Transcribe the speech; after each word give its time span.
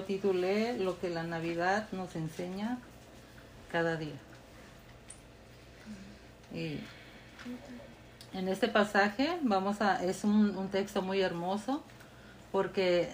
Lo 0.00 0.06
titulé 0.06 0.78
Lo 0.78 0.98
que 0.98 1.10
la 1.10 1.24
Navidad 1.24 1.86
nos 1.92 2.16
enseña 2.16 2.78
cada 3.70 3.96
día. 3.96 4.16
Y 6.54 6.80
en 8.32 8.48
este 8.48 8.68
pasaje 8.68 9.36
vamos 9.42 9.82
a, 9.82 10.02
es 10.02 10.24
un, 10.24 10.68
texto 10.68 11.02
muy 11.02 11.20
hermoso 11.20 11.82
porque 12.50 13.10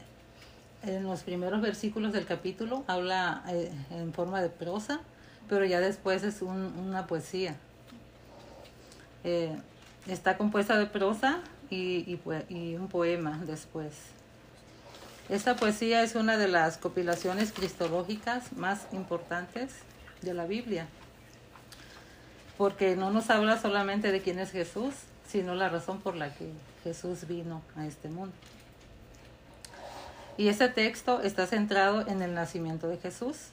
en 0.85 1.03
los 1.03 1.25
primeros 1.25 1.61
versículos 1.61 2.13
del 2.13 2.25
capítulo 2.25 2.85
habla 2.87 3.43
eh, 3.49 3.73
en 3.91 4.13
forma 4.15 4.41
de 4.41 4.49
prosa, 4.49 5.01
pero 5.49 5.65
ya 5.65 5.81
después 5.81 6.23
es 6.23 6.41
un- 6.41 6.73
una 6.79 7.09
poesía. 7.09 7.57
Eh, 9.25 9.57
está 10.07 10.39
compuesta 10.39 10.79
de 10.79 10.87
prosa 10.87 11.41
y 11.69 12.17
un 12.77 12.87
poema 12.87 13.41
después. 13.45 14.16
Esta 15.29 15.57
poesía 15.57 16.03
es 16.03 16.15
una 16.15 16.37
de 16.37 16.47
las 16.47 16.79
compilaciones 16.79 17.51
cristológicas 17.51 18.53
más 18.53 18.87
importantes 18.93 19.73
de 20.23 20.35
la 20.35 20.47
Biblia, 20.47 20.87
porque 22.57 22.95
no 22.95 23.11
nos 23.11 23.29
habla 23.31 23.61
solamente 23.61 24.13
de 24.13 24.21
quién 24.21 24.39
es 24.39 24.53
Jesús, 24.53 24.95
sino 25.27 25.57
la 25.57 25.69
razón 25.69 26.01
por 26.01 26.15
la 26.15 26.33
que 26.33 26.53
Jesús 26.85 27.27
vino 27.27 27.63
a 27.75 27.87
este 27.87 28.09
mundo. 28.09 28.35
Y 30.37 30.47
este 30.47 30.69
texto 30.69 31.21
está 31.23 31.47
centrado 31.49 32.07
en 32.07 32.23
el 32.23 32.33
nacimiento 32.33 32.87
de 32.87 32.99
Jesús. 32.99 33.49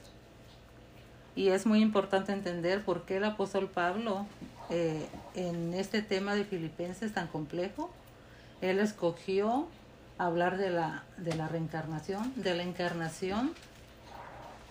Y 1.34 1.48
es 1.48 1.66
muy 1.66 1.80
importante 1.80 2.32
entender 2.32 2.84
por 2.84 3.02
qué 3.02 3.16
el 3.16 3.24
apóstol 3.24 3.68
Pablo, 3.68 4.26
eh, 4.70 5.08
en 5.34 5.74
este 5.74 6.02
tema 6.02 6.36
de 6.36 6.44
Filipenses 6.44 7.12
tan 7.12 7.26
complejo, 7.26 7.90
él 8.60 8.78
escogió 8.78 9.66
hablar 10.18 10.56
de 10.56 10.70
la, 10.70 11.04
de 11.16 11.34
la 11.34 11.48
reencarnación, 11.48 12.32
de 12.36 12.54
la 12.54 12.62
encarnación 12.62 13.52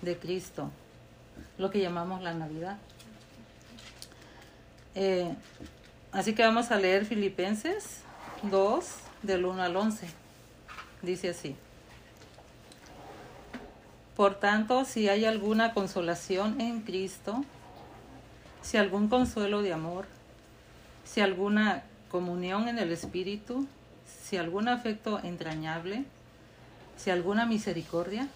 de 0.02 0.17
Cristo, 0.17 0.69
lo 1.58 1.69
que 1.69 1.80
llamamos 1.80 2.22
la 2.22 2.33
Navidad. 2.33 2.77
Eh, 4.95 5.33
así 6.11 6.35
que 6.35 6.44
vamos 6.44 6.72
a 6.72 6.77
leer 6.77 7.05
Filipenses 7.05 8.02
2, 8.44 8.85
del 9.23 9.45
1 9.45 9.63
al 9.63 9.75
11. 9.75 10.08
Dice 11.02 11.30
así. 11.30 11.55
Por 14.16 14.35
tanto, 14.35 14.85
si 14.85 15.09
hay 15.09 15.25
alguna 15.25 15.73
consolación 15.73 16.61
en 16.61 16.81
Cristo, 16.81 17.44
si 18.61 18.78
algún 18.78 19.07
consuelo 19.07 19.61
de 19.61 19.73
amor, 19.73 20.05
si 21.03 21.22
alguna 21.22 21.83
comunión 22.09 22.67
en 22.67 22.78
el 22.78 22.91
Espíritu, 22.91 23.66
si 24.34 24.38
algún 24.38 24.67
afecto 24.67 25.20
entrañable, 25.23 26.06
si 26.98 27.12
alguna 27.12 27.45
misericordia, 27.45 28.28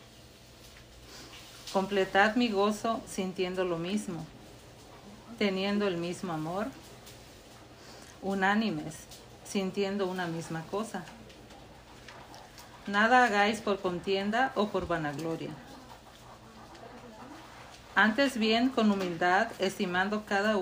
completad 1.74 2.36
mi 2.36 2.50
gozo 2.50 3.02
sintiendo 3.08 3.66
lo 3.66 3.80
mismo, 3.80 4.24
teniendo 5.40 5.88
el 5.88 5.98
mismo 5.98 6.34
amor, 6.34 6.68
unánimes, 8.22 8.94
sintiendo 9.44 10.06
una 10.06 10.28
misma 10.28 10.62
cosa. 10.70 11.04
Nada 12.86 13.24
hagáis 13.24 13.62
por 13.62 13.80
contienda 13.80 14.52
o 14.54 14.68
por 14.68 14.88
vanagloria. 14.88 15.50
Antes 17.96 18.38
bien, 18.38 18.70
con 18.70 18.92
humildad, 18.92 19.48
estimando 19.58 20.26
cada 20.28 20.58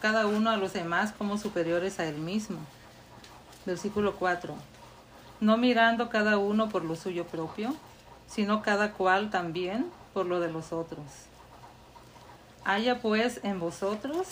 cada 0.00 0.26
uno 0.26 0.50
a 0.50 0.56
los 0.56 0.72
demás 0.72 1.12
como 1.16 1.38
superiores 1.38 2.00
a 2.00 2.06
él 2.06 2.16
mismo. 2.16 2.58
Versículo 3.66 4.16
4. 4.16 4.54
No 5.40 5.56
mirando 5.56 6.08
cada 6.08 6.38
uno 6.38 6.68
por 6.68 6.84
lo 6.84 6.96
suyo 6.96 7.26
propio, 7.26 7.74
sino 8.26 8.62
cada 8.62 8.92
cual 8.92 9.30
también 9.30 9.90
por 10.12 10.26
lo 10.26 10.40
de 10.40 10.50
los 10.50 10.72
otros. 10.72 11.04
Haya 12.64 13.00
pues 13.00 13.40
en 13.42 13.58
vosotros 13.58 14.26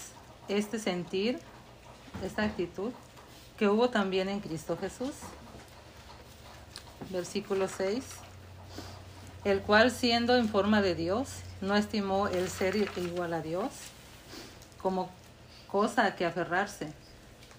este 0.49 0.78
sentir, 0.78 1.39
esta 2.25 2.44
actitud, 2.44 2.93
que 3.56 3.69
hubo 3.69 3.91
también 3.91 4.28
en 4.28 4.41
Cristo 4.41 4.77
Jesús. 4.77 5.12
Versículo 7.10 7.69
6 7.69 8.05
el 9.45 9.60
cual 9.62 9.91
siendo 9.91 10.37
en 10.37 10.49
forma 10.49 10.83
de 10.83 10.95
Dios, 10.95 11.28
no 11.60 11.75
estimó 11.77 12.28
el 12.28 12.49
ser 12.49 12.77
igual 12.77 13.33
a 13.33 13.41
Dios 13.41 13.71
como 14.83 15.10
cosa 15.69 16.05
a 16.05 16.16
que 16.16 16.25
aferrarse, 16.25 16.93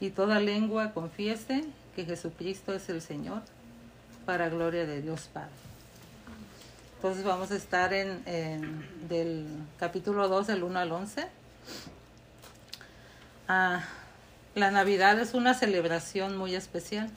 y 0.00 0.10
toda 0.10 0.40
lengua 0.40 0.92
confiese 0.92 1.64
que 1.94 2.04
Jesucristo 2.04 2.72
es 2.72 2.88
el 2.88 3.02
Señor, 3.02 3.42
para 4.24 4.48
gloria 4.48 4.86
de 4.86 5.02
Dios 5.02 5.28
Padre. 5.32 5.50
Entonces 6.96 7.24
vamos 7.24 7.50
a 7.50 7.56
estar 7.56 7.94
en, 7.94 8.22
del 9.08 9.46
capítulo 9.78 10.28
2, 10.28 10.48
del 10.48 10.64
1 10.64 10.78
al 10.78 10.92
11. 10.92 11.26
Ah, 13.48 13.84
la 14.54 14.70
Navidad 14.70 15.18
es 15.20 15.34
una 15.34 15.54
celebración 15.54 16.36
muy 16.36 16.54
especial 16.54 17.08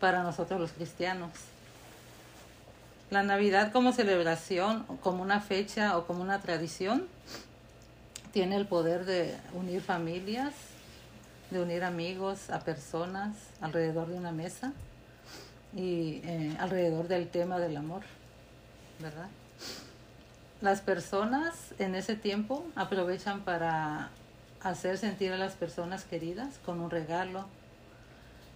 para 0.00 0.22
nosotros 0.22 0.60
los 0.60 0.72
cristianos. 0.72 1.30
La 3.10 3.22
Navidad 3.22 3.72
como 3.72 3.92
celebración, 3.92 4.84
como 5.02 5.22
una 5.22 5.40
fecha 5.40 5.96
o 5.96 6.06
como 6.06 6.22
una 6.22 6.40
tradición, 6.40 7.06
tiene 8.32 8.56
el 8.56 8.66
poder 8.66 9.04
de 9.04 9.36
unir 9.54 9.80
familias, 9.80 10.52
de 11.52 11.60
unir 11.62 11.84
amigos 11.84 12.50
a 12.50 12.60
personas 12.60 13.34
alrededor 13.60 14.08
de 14.08 14.16
una 14.16 14.32
mesa 14.32 14.72
y 15.74 16.20
eh, 16.24 16.56
alrededor 16.58 17.08
del 17.08 17.28
tema 17.28 17.58
del 17.58 17.76
amor, 17.76 18.02
¿verdad? 19.00 19.28
Las 20.60 20.80
personas 20.80 21.54
en 21.78 21.94
ese 21.94 22.14
tiempo 22.16 22.64
aprovechan 22.76 23.40
para 23.40 24.10
hacer 24.62 24.96
sentir 24.98 25.32
a 25.32 25.36
las 25.36 25.54
personas 25.54 26.04
queridas 26.04 26.58
con 26.64 26.80
un 26.80 26.90
regalo, 26.90 27.46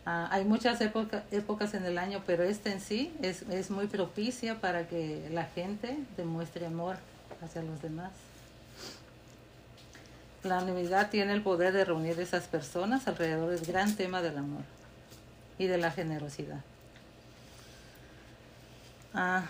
Ah, 0.09 0.29
hay 0.31 0.45
muchas 0.45 0.81
época- 0.83 1.25
épocas 1.33 1.75
en 1.75 1.85
el 1.85 1.99
año, 1.99 2.23
pero 2.25 2.45
esta 2.45 2.71
en 2.71 2.81
sí 2.81 3.13
es, 3.23 3.43
es 3.51 3.73
muy 3.73 3.89
propicia 3.89 4.61
para 4.61 4.87
que 4.87 5.29
la 5.33 5.47
gente 5.47 5.99
demuestre 6.17 6.65
amor 6.65 6.95
hacia 7.45 7.61
los 7.63 7.83
demás. 7.83 8.13
La 10.47 10.61
Navidad 10.61 11.11
tiene 11.11 11.33
el 11.33 11.43
poder 11.43 11.73
de 11.73 11.85
reunir 11.85 12.21
esas 12.21 12.45
personas 12.45 13.09
alrededor 13.09 13.51
del 13.51 13.67
gran 13.67 13.97
tema 13.97 14.23
del 14.23 14.39
amor 14.39 14.63
y 15.59 15.67
de 15.67 15.77
la 15.77 15.91
generosidad. 15.91 16.61
Ah, 19.13 19.45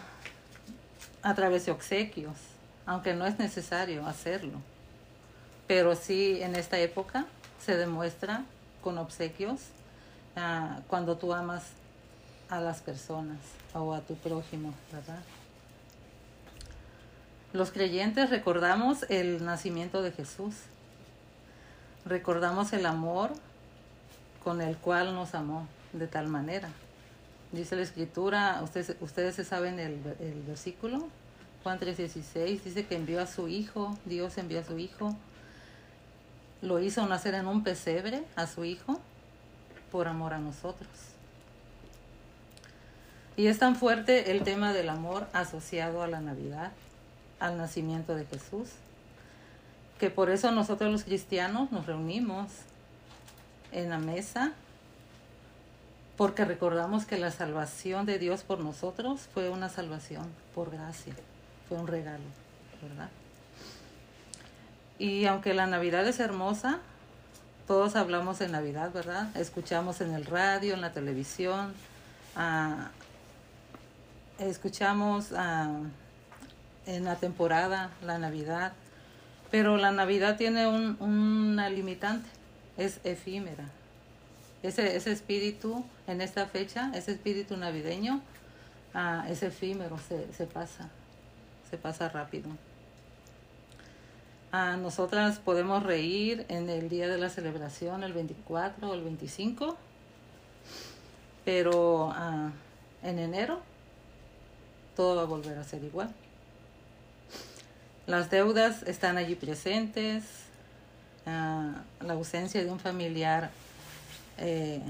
a 1.22 1.34
través 1.34 1.66
de 1.66 1.72
obsequios, 1.72 2.36
aunque 2.86 3.12
no 3.12 3.26
es 3.26 3.38
necesario 3.38 4.06
hacerlo. 4.06 4.58
Pero 5.66 5.94
sí 5.96 6.40
en 6.40 6.56
esta 6.56 6.78
época 6.78 7.26
se 7.62 7.76
demuestra 7.76 8.44
con 8.82 8.96
obsequios 8.96 9.60
ah, 10.34 10.80
cuando 10.88 11.18
tú 11.18 11.34
amas 11.34 11.64
a 12.48 12.60
las 12.60 12.80
personas 12.80 13.38
o 13.74 13.92
a 13.92 14.00
tu 14.00 14.14
prójimo, 14.14 14.72
¿verdad? 14.92 15.20
Los 17.52 17.70
creyentes 17.70 18.30
recordamos 18.30 19.04
el 19.08 19.44
nacimiento 19.44 20.02
de 20.02 20.12
Jesús. 20.12 20.54
Recordamos 22.06 22.72
el 22.72 22.86
amor 22.86 23.32
con 24.44 24.62
el 24.62 24.76
cual 24.76 25.14
nos 25.14 25.34
amó 25.34 25.66
de 25.92 26.06
tal 26.06 26.28
manera. 26.28 26.68
Dice 27.50 27.74
la 27.74 27.82
escritura, 27.82 28.60
ustedes, 28.62 28.96
ustedes 29.00 29.34
se 29.34 29.44
saben 29.44 29.80
el, 29.80 30.00
el 30.20 30.42
versículo, 30.46 31.08
Juan 31.64 31.80
3:16, 31.80 32.62
dice 32.62 32.86
que 32.86 32.94
envió 32.94 33.20
a 33.20 33.26
su 33.26 33.48
hijo, 33.48 33.98
Dios 34.04 34.38
envió 34.38 34.60
a 34.60 34.64
su 34.64 34.78
hijo, 34.78 35.16
lo 36.62 36.78
hizo 36.78 37.04
nacer 37.06 37.34
en 37.34 37.48
un 37.48 37.64
pesebre 37.64 38.22
a 38.36 38.46
su 38.46 38.64
hijo 38.64 39.00
por 39.90 40.06
amor 40.06 40.32
a 40.32 40.38
nosotros. 40.38 40.88
Y 43.36 43.48
es 43.48 43.58
tan 43.58 43.74
fuerte 43.74 44.30
el 44.30 44.44
tema 44.44 44.72
del 44.72 44.88
amor 44.88 45.26
asociado 45.32 46.02
a 46.02 46.06
la 46.06 46.20
Navidad, 46.20 46.70
al 47.40 47.58
nacimiento 47.58 48.14
de 48.14 48.26
Jesús, 48.26 48.68
que 49.98 50.10
por 50.10 50.30
eso 50.30 50.50
nosotros 50.50 50.90
los 50.90 51.04
cristianos 51.04 51.72
nos 51.72 51.86
reunimos 51.86 52.48
en 53.72 53.90
la 53.90 53.98
mesa 53.98 54.52
porque 56.16 56.44
recordamos 56.44 57.04
que 57.04 57.18
la 57.18 57.30
salvación 57.30 58.06
de 58.06 58.18
Dios 58.18 58.42
por 58.42 58.60
nosotros 58.60 59.28
fue 59.34 59.50
una 59.50 59.68
salvación 59.68 60.26
por 60.54 60.70
gracia, 60.70 61.14
fue 61.68 61.78
un 61.78 61.86
regalo, 61.86 62.24
¿verdad? 62.82 63.10
Y 64.98 65.26
aunque 65.26 65.52
la 65.52 65.66
Navidad 65.66 66.06
es 66.06 66.20
hermosa, 66.20 66.78
todos 67.66 67.96
hablamos 67.96 68.38
de 68.38 68.48
Navidad, 68.48 68.92
¿verdad? 68.92 69.28
Escuchamos 69.36 70.00
en 70.00 70.14
el 70.14 70.24
radio, 70.24 70.72
en 70.72 70.80
la 70.80 70.92
televisión, 70.92 71.74
ah, 72.34 72.88
escuchamos 74.38 75.32
ah, 75.36 75.80
en 76.86 77.04
la 77.04 77.16
temporada 77.16 77.90
la 78.02 78.18
Navidad, 78.18 78.72
pero 79.56 79.78
la 79.78 79.90
Navidad 79.90 80.36
tiene 80.36 80.66
un, 80.66 81.00
una 81.00 81.70
limitante, 81.70 82.28
es 82.76 83.00
efímera. 83.04 83.64
Ese, 84.62 84.96
ese 84.96 85.12
espíritu 85.12 85.82
en 86.06 86.20
esta 86.20 86.44
fecha, 86.44 86.92
ese 86.94 87.12
espíritu 87.12 87.56
navideño, 87.56 88.20
ah, 88.92 89.24
es 89.30 89.42
efímero, 89.42 89.96
se, 89.96 90.30
se 90.34 90.44
pasa, 90.44 90.90
se 91.70 91.78
pasa 91.78 92.10
rápido. 92.10 92.50
Ah, 94.52 94.76
nosotras 94.76 95.38
podemos 95.38 95.82
reír 95.82 96.44
en 96.50 96.68
el 96.68 96.90
día 96.90 97.08
de 97.08 97.16
la 97.16 97.30
celebración, 97.30 98.04
el 98.04 98.12
24 98.12 98.90
o 98.90 98.92
el 98.92 99.04
25, 99.04 99.74
pero 101.46 102.10
ah, 102.12 102.50
en 103.02 103.18
enero 103.18 103.62
todo 104.94 105.16
va 105.16 105.22
a 105.22 105.24
volver 105.24 105.56
a 105.56 105.64
ser 105.64 105.82
igual. 105.82 106.14
Las 108.06 108.30
deudas 108.30 108.82
están 108.84 109.16
allí 109.16 109.34
presentes, 109.34 110.22
ah, 111.26 111.82
la 112.00 112.12
ausencia 112.12 112.62
de 112.62 112.70
un 112.70 112.78
familiar 112.78 113.50
eh, 114.38 114.80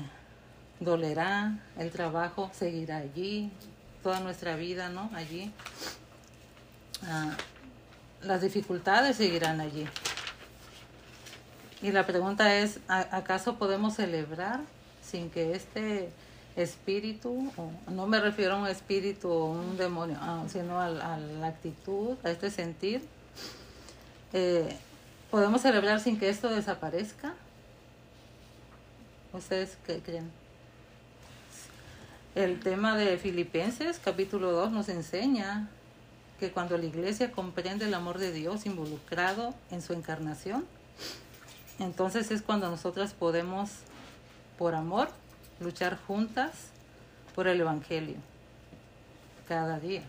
dolerá, 0.80 1.58
el 1.78 1.90
trabajo 1.90 2.50
seguirá 2.52 2.98
allí, 2.98 3.50
toda 4.02 4.20
nuestra 4.20 4.56
vida, 4.56 4.88
¿no? 4.88 5.10
Allí 5.14 5.52
las 8.22 8.42
dificultades 8.42 9.16
seguirán 9.16 9.60
allí. 9.60 9.86
Y 11.82 11.92
la 11.92 12.06
pregunta 12.06 12.56
es, 12.56 12.80
¿acaso 12.88 13.56
podemos 13.56 13.94
celebrar 13.94 14.60
sin 15.02 15.30
que 15.30 15.52
este 15.52 16.10
espíritu, 16.56 17.52
no 17.88 18.06
me 18.06 18.18
refiero 18.18 18.54
a 18.54 18.58
un 18.58 18.66
espíritu 18.66 19.28
o 19.28 19.44
un 19.50 19.76
demonio, 19.76 20.16
ah, 20.20 20.44
sino 20.48 20.80
a, 20.80 20.88
la 20.88 21.46
actitud, 21.46 22.16
a 22.24 22.30
este 22.30 22.50
sentir, 22.50 23.02
eh, 24.32 24.76
¿podemos 25.30 25.60
celebrar 25.60 26.00
sin 26.00 26.18
que 26.18 26.30
esto 26.30 26.48
desaparezca? 26.48 27.34
¿Ustedes 29.32 29.76
qué 29.86 30.00
creen? 30.00 30.30
El 32.34 32.60
tema 32.60 32.96
de 32.96 33.18
Filipenses, 33.18 34.00
capítulo 34.02 34.52
2, 34.52 34.72
nos 34.72 34.88
enseña 34.88 35.68
que 36.40 36.50
cuando 36.50 36.76
la 36.76 36.84
iglesia 36.84 37.32
comprende 37.32 37.86
el 37.86 37.94
amor 37.94 38.18
de 38.18 38.32
Dios 38.32 38.66
involucrado 38.66 39.54
en 39.70 39.82
su 39.82 39.92
encarnación, 39.92 40.66
entonces 41.78 42.30
es 42.30 42.40
cuando 42.40 42.70
nosotras 42.70 43.12
podemos, 43.12 43.70
por 44.58 44.74
amor, 44.74 45.08
luchar 45.60 45.98
juntas 46.06 46.68
por 47.34 47.48
el 47.48 47.60
Evangelio, 47.60 48.16
cada 49.48 49.78
día, 49.78 50.02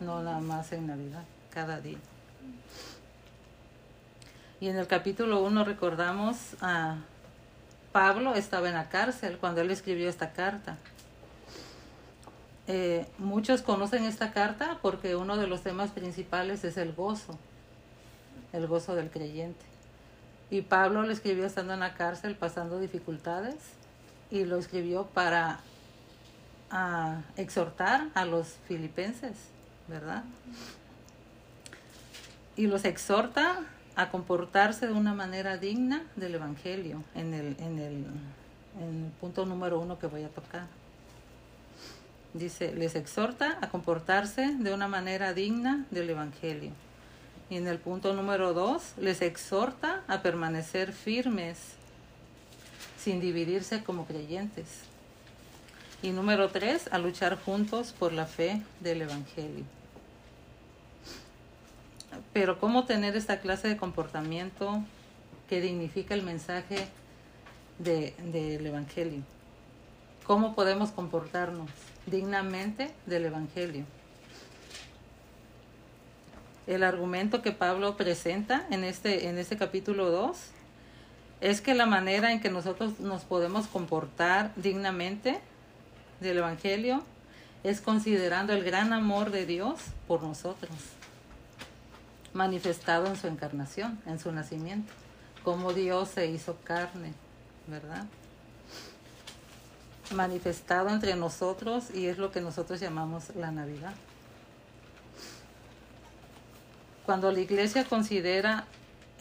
no 0.00 0.22
nada 0.22 0.40
más 0.40 0.72
en 0.72 0.86
Navidad, 0.86 1.24
cada 1.50 1.80
día. 1.80 1.98
Y 4.60 4.68
en 4.68 4.76
el 4.76 4.86
capítulo 4.86 5.42
1 5.42 5.64
recordamos 5.64 6.56
a 6.60 6.98
Pablo 7.92 8.34
estaba 8.34 8.68
en 8.68 8.74
la 8.74 8.88
cárcel 8.88 9.36
cuando 9.38 9.60
él 9.60 9.70
escribió 9.70 10.08
esta 10.08 10.32
carta. 10.32 10.78
Eh, 12.68 13.06
muchos 13.18 13.60
conocen 13.60 14.04
esta 14.04 14.32
carta 14.32 14.78
porque 14.80 15.16
uno 15.16 15.36
de 15.36 15.46
los 15.46 15.62
temas 15.62 15.90
principales 15.90 16.64
es 16.64 16.76
el 16.76 16.92
gozo, 16.94 17.38
el 18.52 18.66
gozo 18.66 18.94
del 18.94 19.10
creyente. 19.10 19.64
Y 20.48 20.62
Pablo 20.62 21.02
lo 21.02 21.10
escribió 21.10 21.44
estando 21.44 21.74
en 21.74 21.80
la 21.80 21.94
cárcel, 21.94 22.36
pasando 22.36 22.78
dificultades, 22.78 23.56
y 24.32 24.44
lo 24.44 24.58
escribió 24.58 25.04
para 25.06 25.60
exhortar 27.36 28.08
a 28.14 28.24
los 28.24 28.56
filipenses, 28.66 29.36
¿verdad? 29.86 30.24
Y 32.56 32.66
los 32.66 32.84
exhorta 32.84 33.60
a 33.94 34.08
comportarse 34.08 34.88
de 34.88 34.92
una 34.92 35.14
manera 35.14 35.58
digna 35.58 36.02
del 36.16 36.34
Evangelio, 36.34 37.04
en 37.14 37.34
el, 37.34 37.56
en 37.60 37.78
el, 37.78 38.06
en 38.80 39.04
el 39.04 39.12
punto 39.20 39.46
número 39.46 39.78
uno 39.78 39.98
que 40.00 40.08
voy 40.08 40.24
a 40.24 40.28
tocar 40.28 40.66
dice, 42.34 42.72
les 42.74 42.94
exhorta 42.94 43.58
a 43.60 43.68
comportarse 43.68 44.54
de 44.58 44.72
una 44.72 44.88
manera 44.88 45.34
digna 45.34 45.86
del 45.90 46.10
Evangelio. 46.10 46.70
Y 47.50 47.56
en 47.56 47.68
el 47.68 47.78
punto 47.78 48.14
número 48.14 48.54
dos, 48.54 48.94
les 48.98 49.20
exhorta 49.20 50.02
a 50.08 50.22
permanecer 50.22 50.92
firmes 50.92 51.58
sin 53.02 53.20
dividirse 53.20 53.82
como 53.82 54.06
creyentes. 54.06 54.66
Y 56.02 56.10
número 56.10 56.48
tres, 56.50 56.88
a 56.92 56.98
luchar 56.98 57.38
juntos 57.42 57.92
por 57.92 58.12
la 58.12 58.26
fe 58.26 58.62
del 58.80 59.02
Evangelio. 59.02 59.64
Pero 62.32 62.58
¿cómo 62.58 62.84
tener 62.84 63.16
esta 63.16 63.40
clase 63.40 63.68
de 63.68 63.76
comportamiento 63.76 64.82
que 65.48 65.60
dignifica 65.60 66.14
el 66.14 66.22
mensaje 66.22 66.88
del 67.78 68.66
Evangelio? 68.66 69.22
¿Cómo 70.26 70.54
podemos 70.54 70.90
comportarnos? 70.90 71.70
dignamente 72.06 72.90
del 73.06 73.26
Evangelio. 73.26 73.84
El 76.66 76.82
argumento 76.82 77.42
que 77.42 77.52
Pablo 77.52 77.96
presenta 77.96 78.66
en 78.70 78.84
este, 78.84 79.28
en 79.28 79.38
este 79.38 79.56
capítulo 79.56 80.10
2 80.10 80.36
es 81.42 81.60
que 81.60 81.74
la 81.74 81.86
manera 81.86 82.30
en 82.30 82.40
que 82.40 82.50
nosotros 82.50 83.00
nos 83.00 83.24
podemos 83.24 83.66
comportar 83.66 84.52
dignamente 84.54 85.40
del 86.20 86.38
Evangelio 86.38 87.02
es 87.64 87.80
considerando 87.80 88.52
el 88.52 88.62
gran 88.62 88.92
amor 88.92 89.32
de 89.32 89.44
Dios 89.44 89.80
por 90.06 90.22
nosotros, 90.22 90.70
manifestado 92.32 93.08
en 93.08 93.16
su 93.16 93.26
encarnación, 93.26 94.00
en 94.06 94.20
su 94.20 94.30
nacimiento, 94.30 94.92
como 95.42 95.72
Dios 95.72 96.10
se 96.10 96.28
hizo 96.28 96.56
carne, 96.62 97.12
¿verdad? 97.66 98.06
manifestado 100.14 100.90
entre 100.90 101.16
nosotros 101.16 101.86
y 101.92 102.06
es 102.06 102.18
lo 102.18 102.30
que 102.30 102.40
nosotros 102.40 102.78
llamamos 102.78 103.34
la 103.34 103.50
Navidad. 103.50 103.94
Cuando 107.04 107.32
la 107.32 107.40
iglesia 107.40 107.84
considera 107.84 108.66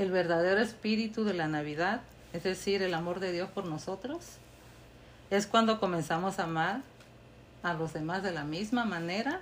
el 0.01 0.09
verdadero 0.09 0.59
espíritu 0.59 1.23
de 1.23 1.35
la 1.35 1.47
Navidad, 1.47 2.01
es 2.33 2.41
decir, 2.43 2.81
el 2.81 2.95
amor 2.95 3.19
de 3.19 3.31
Dios 3.31 3.49
por 3.51 3.65
nosotros, 3.65 4.37
es 5.29 5.45
cuando 5.45 5.79
comenzamos 5.79 6.39
a 6.39 6.43
amar 6.43 6.81
a 7.61 7.73
los 7.73 7.93
demás 7.93 8.23
de 8.23 8.31
la 8.31 8.43
misma 8.43 8.83
manera, 8.83 9.41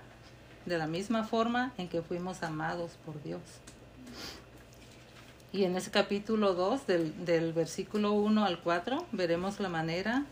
de 0.65 0.77
la 0.77 0.85
misma 0.85 1.23
forma 1.23 1.71
en 1.77 1.87
que 1.87 2.01
fuimos 2.01 2.43
amados 2.43 2.91
por 3.05 3.23
Dios. 3.23 3.41
Y 5.53 5.63
en 5.63 5.77
ese 5.77 5.91
capítulo 5.91 6.53
2, 6.53 6.85
del, 6.85 7.25
del 7.25 7.53
versículo 7.53 8.11
1 8.11 8.45
al 8.45 8.59
4, 8.59 9.05
veremos 9.13 9.61
la 9.61 9.69
manera 9.69 10.25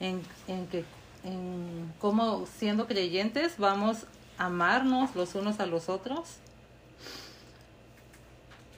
en, 0.00 0.22
en 0.48 0.66
que 0.66 0.84
en 1.24 1.92
cómo 2.00 2.46
siendo 2.58 2.86
creyentes 2.86 3.58
vamos 3.58 4.06
a 4.38 4.46
amarnos 4.46 5.14
los 5.14 5.34
unos 5.34 5.60
a 5.60 5.66
los 5.66 5.90
otros. 5.90 6.38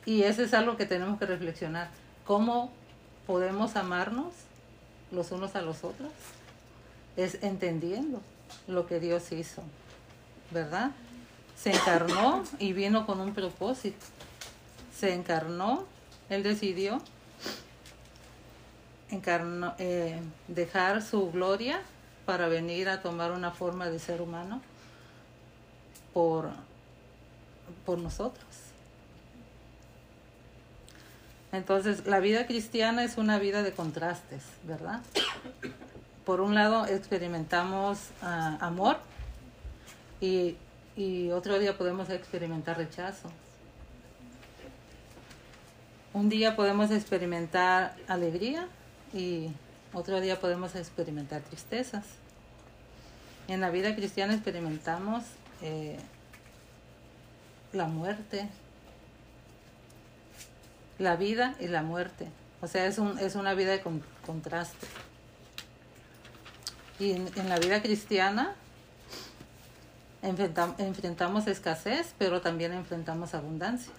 Y 0.08 0.22
eso 0.22 0.42
es 0.42 0.54
algo 0.54 0.78
que 0.78 0.86
tenemos 0.86 1.18
que 1.18 1.26
reflexionar. 1.26 1.90
¿Cómo 2.24 2.72
podemos 3.26 3.76
amarnos 3.76 4.32
los 5.12 5.32
unos 5.32 5.54
a 5.54 5.60
los 5.60 5.84
otros? 5.84 6.10
Es 7.18 7.42
entendiendo 7.42 8.22
lo 8.66 8.86
que 8.86 9.00
Dios 9.00 9.30
hizo, 9.32 9.62
¿verdad? 10.50 10.92
Se 11.62 11.72
encarnó 11.72 12.42
y 12.58 12.72
vino 12.72 13.04
con 13.04 13.20
un 13.20 13.34
propósito. 13.34 14.06
Se 14.96 15.12
encarnó, 15.12 15.84
Él 16.30 16.42
decidió 16.42 17.02
eh, 19.10 20.20
dejar 20.46 21.02
su 21.02 21.30
gloria 21.30 21.82
para 22.24 22.48
venir 22.48 22.88
a 22.88 23.02
tomar 23.02 23.32
una 23.32 23.50
forma 23.50 23.90
de 23.90 23.98
ser 23.98 24.22
humano 24.22 24.62
por, 26.14 26.48
por 27.84 27.98
nosotros. 27.98 28.67
Entonces, 31.52 32.06
la 32.06 32.20
vida 32.20 32.46
cristiana 32.46 33.04
es 33.04 33.16
una 33.16 33.38
vida 33.38 33.62
de 33.62 33.72
contrastes, 33.72 34.42
¿verdad? 34.64 35.00
Por 36.24 36.40
un 36.40 36.54
lado, 36.54 36.86
experimentamos 36.86 37.98
ah, 38.22 38.58
amor 38.60 38.98
y, 40.20 40.56
y 40.96 41.30
otro 41.30 41.58
día 41.58 41.78
podemos 41.78 42.10
experimentar 42.10 42.76
rechazo. 42.76 43.30
Un 46.12 46.28
día 46.28 46.56
podemos 46.56 46.90
experimentar 46.90 47.94
alegría 48.08 48.66
y 49.14 49.48
otro 49.92 50.20
día 50.20 50.40
podemos 50.40 50.74
experimentar 50.74 51.40
tristezas. 51.42 52.04
En 53.46 53.60
la 53.60 53.70
vida 53.70 53.94
cristiana 53.94 54.34
experimentamos 54.34 55.24
eh, 55.62 55.96
la 57.72 57.86
muerte, 57.86 58.48
la 60.98 61.16
vida 61.16 61.54
y 61.60 61.68
la 61.68 61.82
muerte. 61.82 62.28
O 62.60 62.66
sea, 62.66 62.86
es, 62.86 62.98
un, 62.98 63.18
es 63.18 63.34
una 63.36 63.54
vida 63.54 63.70
de 63.70 63.82
contraste. 64.26 64.86
Y 66.98 67.12
en, 67.12 67.48
la 67.48 67.58
vida 67.58 67.80
cristiana 67.80 68.54
enfrentamos 70.22 71.46
escasez, 71.46 72.14
pero 72.18 72.40
también 72.40 72.72
enfrentamos 72.72 73.34
abundancia. 73.34 73.92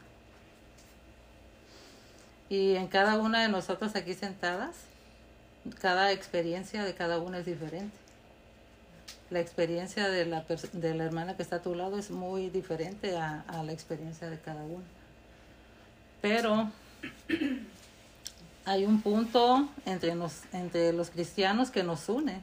Y 2.50 2.76
en 2.76 2.88
cada 2.88 3.18
una 3.18 3.42
de 3.42 3.48
nosotros 3.48 3.96
aquí 3.96 4.14
sentadas, 4.14 4.76
cada 5.80 6.12
experiencia 6.12 6.84
de 6.84 6.94
cada 6.94 7.20
una 7.20 7.38
es 7.40 7.46
diferente. 7.46 7.96
La 9.30 9.40
experiencia 9.40 10.10
de 10.10 10.26
la, 10.26 10.44
de 10.74 10.96
la 10.96 11.06
hermana 11.06 11.38
que 11.38 11.44
está 11.44 11.58
a 11.58 11.62
tu 11.62 11.76
lado 11.76 11.98
es 11.98 12.12
muy 12.12 12.50
diferente 12.50 13.16
a, 13.16 13.46
a 13.48 13.64
la 13.64 13.72
experiencia 13.72 14.30
de 14.30 14.40
cada 14.40 14.64
una. 14.64 14.84
Pero 16.22 16.70
hay 18.66 18.86
un 18.86 19.02
punto 19.02 19.68
entre, 19.86 20.16
entre 20.54 20.94
los 20.94 21.10
cristianos 21.10 21.72
que 21.72 21.84
nos 21.84 22.08
une. 22.10 22.42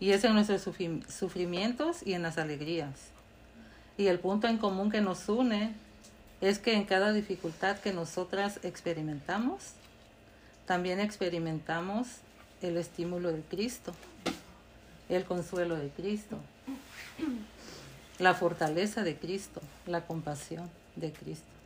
Y 0.00 0.12
es 0.12 0.24
en 0.24 0.34
nuestros 0.34 0.62
sufrimientos 0.62 2.06
y 2.06 2.14
en 2.14 2.22
las 2.22 2.38
alegrías. 2.38 2.94
Y 3.96 4.06
el 4.06 4.20
punto 4.20 4.46
en 4.46 4.58
común 4.58 4.90
que 4.90 5.00
nos 5.00 5.28
une 5.28 5.74
es 6.40 6.58
que 6.58 6.74
en 6.74 6.84
cada 6.84 7.12
dificultad 7.12 7.78
que 7.78 7.92
nosotras 7.92 8.60
experimentamos, 8.62 9.72
también 10.66 11.00
experimentamos 11.00 12.06
el 12.62 12.76
estímulo 12.76 13.32
de 13.32 13.40
Cristo, 13.42 13.92
el 15.08 15.24
consuelo 15.24 15.76
de 15.76 15.88
Cristo, 15.88 16.38
la 18.18 18.34
fortaleza 18.34 19.02
de 19.02 19.16
Cristo, 19.16 19.60
la 19.86 20.06
compasión 20.06 20.70
de 20.96 21.12
Cristo. 21.12 21.57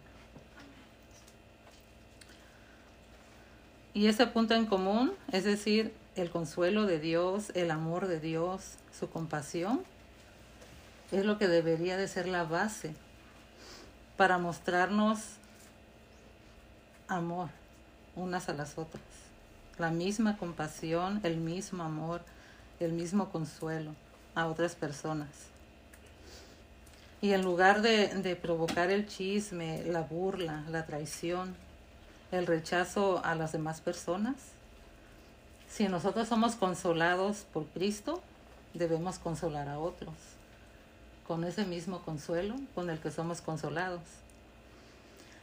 Y 3.94 4.06
ese 4.06 4.26
punto 4.26 4.54
en 4.54 4.66
común, 4.66 5.12
es 5.32 5.44
decir, 5.44 5.92
el 6.16 6.30
consuelo 6.30 6.86
de 6.86 6.98
Dios, 6.98 7.50
el 7.54 7.70
amor 7.70 8.06
de 8.06 8.20
Dios, 8.20 8.74
su 8.98 9.10
compasión, 9.10 9.82
es 11.10 11.26
lo 11.26 11.38
que 11.38 11.48
debería 11.48 11.96
de 11.96 12.08
ser 12.08 12.26
la 12.26 12.44
base 12.44 12.94
para 14.16 14.38
mostrarnos 14.38 15.20
amor 17.08 17.50
unas 18.16 18.48
a 18.48 18.54
las 18.54 18.78
otras. 18.78 19.02
La 19.78 19.90
misma 19.90 20.36
compasión, 20.36 21.20
el 21.22 21.36
mismo 21.36 21.82
amor, 21.82 22.22
el 22.80 22.92
mismo 22.92 23.30
consuelo 23.30 23.94
a 24.34 24.46
otras 24.46 24.74
personas. 24.74 25.28
Y 27.20 27.32
en 27.32 27.42
lugar 27.42 27.82
de, 27.82 28.08
de 28.08 28.36
provocar 28.36 28.90
el 28.90 29.06
chisme, 29.06 29.84
la 29.84 30.00
burla, 30.00 30.64
la 30.70 30.86
traición, 30.86 31.54
el 32.32 32.46
rechazo 32.46 33.24
a 33.24 33.36
las 33.36 33.52
demás 33.52 33.80
personas. 33.80 34.34
Si 35.68 35.86
nosotros 35.86 36.28
somos 36.28 36.56
consolados 36.56 37.46
por 37.52 37.66
Cristo, 37.66 38.20
debemos 38.74 39.18
consolar 39.18 39.68
a 39.68 39.78
otros 39.78 40.14
con 41.28 41.44
ese 41.44 41.64
mismo 41.64 42.00
consuelo 42.00 42.56
con 42.74 42.90
el 42.90 42.98
que 42.98 43.10
somos 43.10 43.40
consolados. 43.40 44.02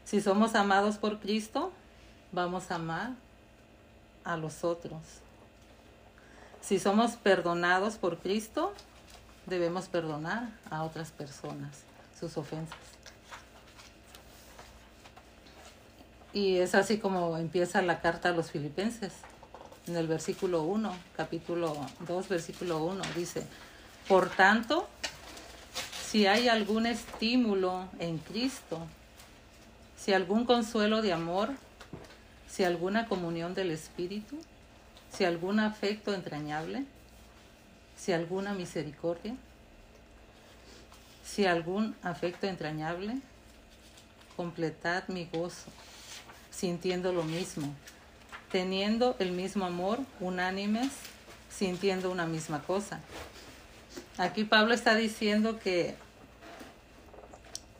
Si 0.04 0.20
somos 0.20 0.56
amados 0.56 0.98
por 0.98 1.20
Cristo, 1.20 1.72
vamos 2.32 2.72
a 2.72 2.76
amar 2.76 3.12
a 4.24 4.36
los 4.36 4.64
otros. 4.64 5.02
Si 6.62 6.80
somos 6.80 7.12
perdonados 7.12 7.96
por 7.96 8.18
Cristo, 8.18 8.74
debemos 9.46 9.88
perdonar 9.88 10.50
a 10.70 10.84
otras 10.84 11.12
personas 11.12 11.84
sus 12.20 12.36
ofensas. 12.38 12.99
Y 16.32 16.58
es 16.58 16.76
así 16.76 17.00
como 17.00 17.38
empieza 17.38 17.82
la 17.82 18.02
carta 18.02 18.30
a 18.30 18.32
los 18.34 18.52
filipenses. 18.52 19.14
En 19.88 19.96
el 19.96 20.08
versículo 20.08 20.62
1, 20.64 20.96
capítulo 21.18 21.76
2, 22.08 22.30
versículo 22.30 22.84
1, 22.84 23.02
dice, 23.16 23.44
por 24.08 24.30
tanto, 24.30 24.88
si 26.06 26.28
hay 26.28 26.48
algún 26.48 26.86
estímulo 26.86 27.88
en 27.98 28.20
Cristo, 28.20 28.80
si 29.98 30.14
algún 30.14 30.46
consuelo 30.46 31.02
de 31.02 31.14
amor, 31.14 31.50
si 32.48 32.64
alguna 32.64 33.08
comunión 33.08 33.56
del 33.56 33.72
Espíritu, 33.72 34.38
si 35.12 35.26
algún 35.26 35.60
afecto 35.60 36.14
entrañable, 36.14 36.84
si 37.98 38.12
alguna 38.12 38.54
misericordia, 38.54 39.36
si 41.24 41.48
algún 41.48 41.96
afecto 42.04 42.46
entrañable, 42.46 43.18
completad 44.36 45.08
mi 45.08 45.26
gozo 45.26 45.72
sintiendo 46.60 47.14
lo 47.14 47.24
mismo, 47.24 47.74
teniendo 48.52 49.16
el 49.20 49.32
mismo 49.32 49.66
amor, 49.66 50.00
unánimes, 50.20 50.90
sintiendo 51.50 52.12
una 52.12 52.26
misma 52.26 52.62
cosa. 52.64 53.00
Aquí 54.18 54.44
Pablo 54.44 54.74
está 54.74 54.96
diciendo 54.96 55.58
que 55.58 55.96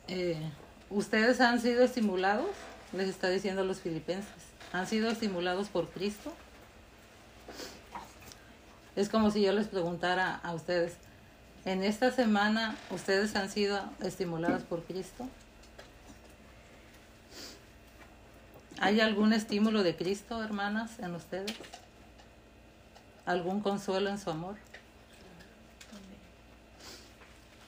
eh, 0.08 0.40
ustedes 0.88 1.42
han 1.42 1.60
sido 1.60 1.84
estimulados, 1.84 2.48
les 2.94 3.08
está 3.08 3.28
diciendo 3.28 3.60
a 3.60 3.64
los 3.64 3.80
filipenses, 3.80 4.32
han 4.72 4.86
sido 4.86 5.10
estimulados 5.10 5.68
por 5.68 5.90
Cristo. 5.90 6.32
Es 8.96 9.10
como 9.10 9.30
si 9.30 9.42
yo 9.42 9.52
les 9.52 9.68
preguntara 9.68 10.36
a 10.36 10.54
ustedes, 10.54 10.94
en 11.66 11.82
esta 11.84 12.10
semana 12.12 12.76
ustedes 12.90 13.36
han 13.36 13.50
sido 13.50 13.78
estimulados 14.02 14.62
por 14.62 14.84
Cristo. 14.84 15.28
¿Hay 18.80 18.98
algún 19.00 19.34
estímulo 19.34 19.82
de 19.82 19.94
Cristo, 19.94 20.42
hermanas, 20.42 20.98
en 21.00 21.14
ustedes? 21.14 21.54
¿Algún 23.26 23.60
consuelo 23.60 24.08
en 24.08 24.18
su 24.18 24.30
amor? 24.30 24.56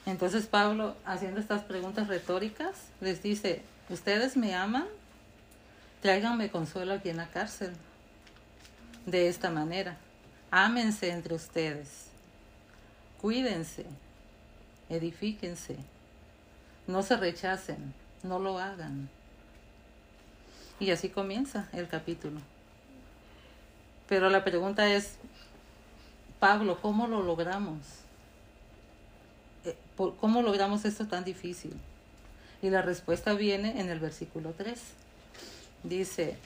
Entonces 0.07 0.47
Pablo, 0.47 0.97
haciendo 1.05 1.39
estas 1.39 1.61
preguntas 1.61 2.07
retóricas, 2.07 2.87
les 2.99 3.21
dice, 3.21 3.61
¿ustedes 3.89 4.35
me 4.35 4.55
aman? 4.55 4.87
Tráiganme 6.01 6.49
consuelo 6.49 6.95
aquí 6.95 7.09
en 7.09 7.17
la 7.17 7.29
cárcel. 7.29 7.73
De 9.05 9.27
esta 9.27 9.51
manera, 9.51 9.97
ámense 10.49 11.11
entre 11.11 11.35
ustedes, 11.35 12.07
cuídense, 13.21 13.85
edifíquense, 14.89 15.77
no 16.87 17.03
se 17.03 17.17
rechacen, 17.17 17.93
no 18.23 18.39
lo 18.39 18.57
hagan. 18.57 19.09
Y 20.79 20.91
así 20.91 21.09
comienza 21.09 21.69
el 21.73 21.87
capítulo. 21.87 22.39
Pero 24.07 24.29
la 24.29 24.43
pregunta 24.43 24.87
es, 24.93 25.15
Pablo, 26.39 26.79
¿cómo 26.81 27.07
lo 27.07 27.23
logramos? 27.23 27.77
Eh, 29.65 29.75
¿Cómo 29.95 30.41
logramos 30.41 30.85
esto 30.85 31.07
tan 31.07 31.23
difícil? 31.23 31.73
Y 32.61 32.69
la 32.69 32.81
respuesta 32.81 33.33
viene 33.33 33.79
en 33.79 33.89
el 33.89 33.99
versículo 33.99 34.53
3. 34.57 34.79
Dice, 35.83 36.37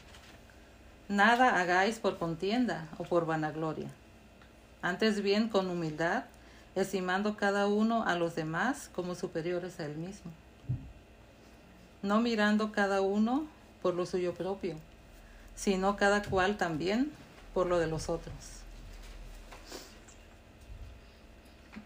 nada 1.10 1.60
hagáis 1.60 2.00
por 2.00 2.18
contienda 2.18 2.88
o 2.98 3.04
por 3.04 3.26
vanagloria. 3.26 3.90
Antes 4.82 5.22
bien 5.22 5.50
con 5.50 5.70
humildad, 5.70 6.26
estimando 6.76 7.36
cada 7.36 7.68
uno 7.68 8.04
a 8.04 8.16
los 8.16 8.36
demás 8.36 8.90
como 8.94 9.16
superiores 9.16 9.80
a 9.80 9.86
él 9.86 9.96
mismo. 9.98 10.32
No 12.04 12.22
mirando 12.22 12.72
cada 12.72 13.02
uno 13.02 13.48
por 13.88 13.96
lo 13.96 14.06
suyo 14.06 14.34
propio, 14.34 14.76
sino 15.56 15.96
cada 15.96 16.22
cual 16.22 16.58
también 16.58 17.10
por 17.54 17.68
lo 17.68 17.80
de 17.80 17.88
los 17.88 18.10
otros. 18.10 18.36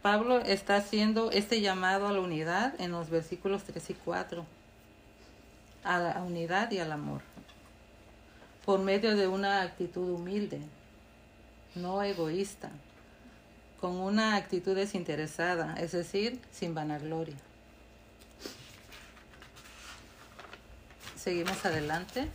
Pablo 0.02 0.40
está 0.40 0.78
haciendo 0.78 1.30
este 1.30 1.62
llamado 1.62 2.08
a 2.08 2.12
la 2.12 2.20
unidad 2.20 2.74
en 2.82 2.90
los 2.90 3.12
versículos 3.12 3.66
3 3.66 3.92
y 3.92 3.94
4, 3.94 4.44
a 5.84 6.00
la 6.00 6.24
unidad 6.24 6.72
y 6.72 6.80
al 6.80 6.92
amor, 6.92 7.22
por 8.66 8.80
medio 8.80 9.16
de 9.16 9.28
una 9.28 9.62
actitud 9.62 10.10
humilde, 10.10 10.60
no 11.76 12.02
egoísta, 12.02 12.72
con 13.80 13.98
una 13.98 14.38
actitud 14.38 14.76
desinteresada, 14.76 15.76
es 15.76 15.92
decir, 15.92 16.42
sin 16.52 16.74
vanagloria. 16.74 17.38
Seguimos 21.22 21.64
adelante. 21.66 22.28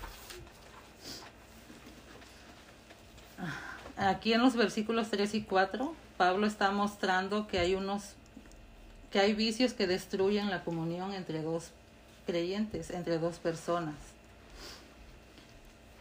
Aquí 3.96 4.32
en 4.32 4.42
los 4.42 4.54
versículos 4.54 5.10
3 5.10 5.34
y 5.34 5.42
4, 5.42 5.92
Pablo 6.16 6.46
está 6.46 6.70
mostrando 6.70 7.48
que 7.48 7.58
hay 7.58 7.74
unos 7.74 8.12
que 9.10 9.18
hay 9.18 9.34
vicios 9.34 9.72
que 9.72 9.88
destruyen 9.88 10.50
la 10.50 10.62
comunión 10.62 11.14
entre 11.14 11.42
dos 11.42 11.70
creyentes, 12.26 12.90
entre 12.90 13.18
dos 13.18 13.38
personas. 13.38 13.96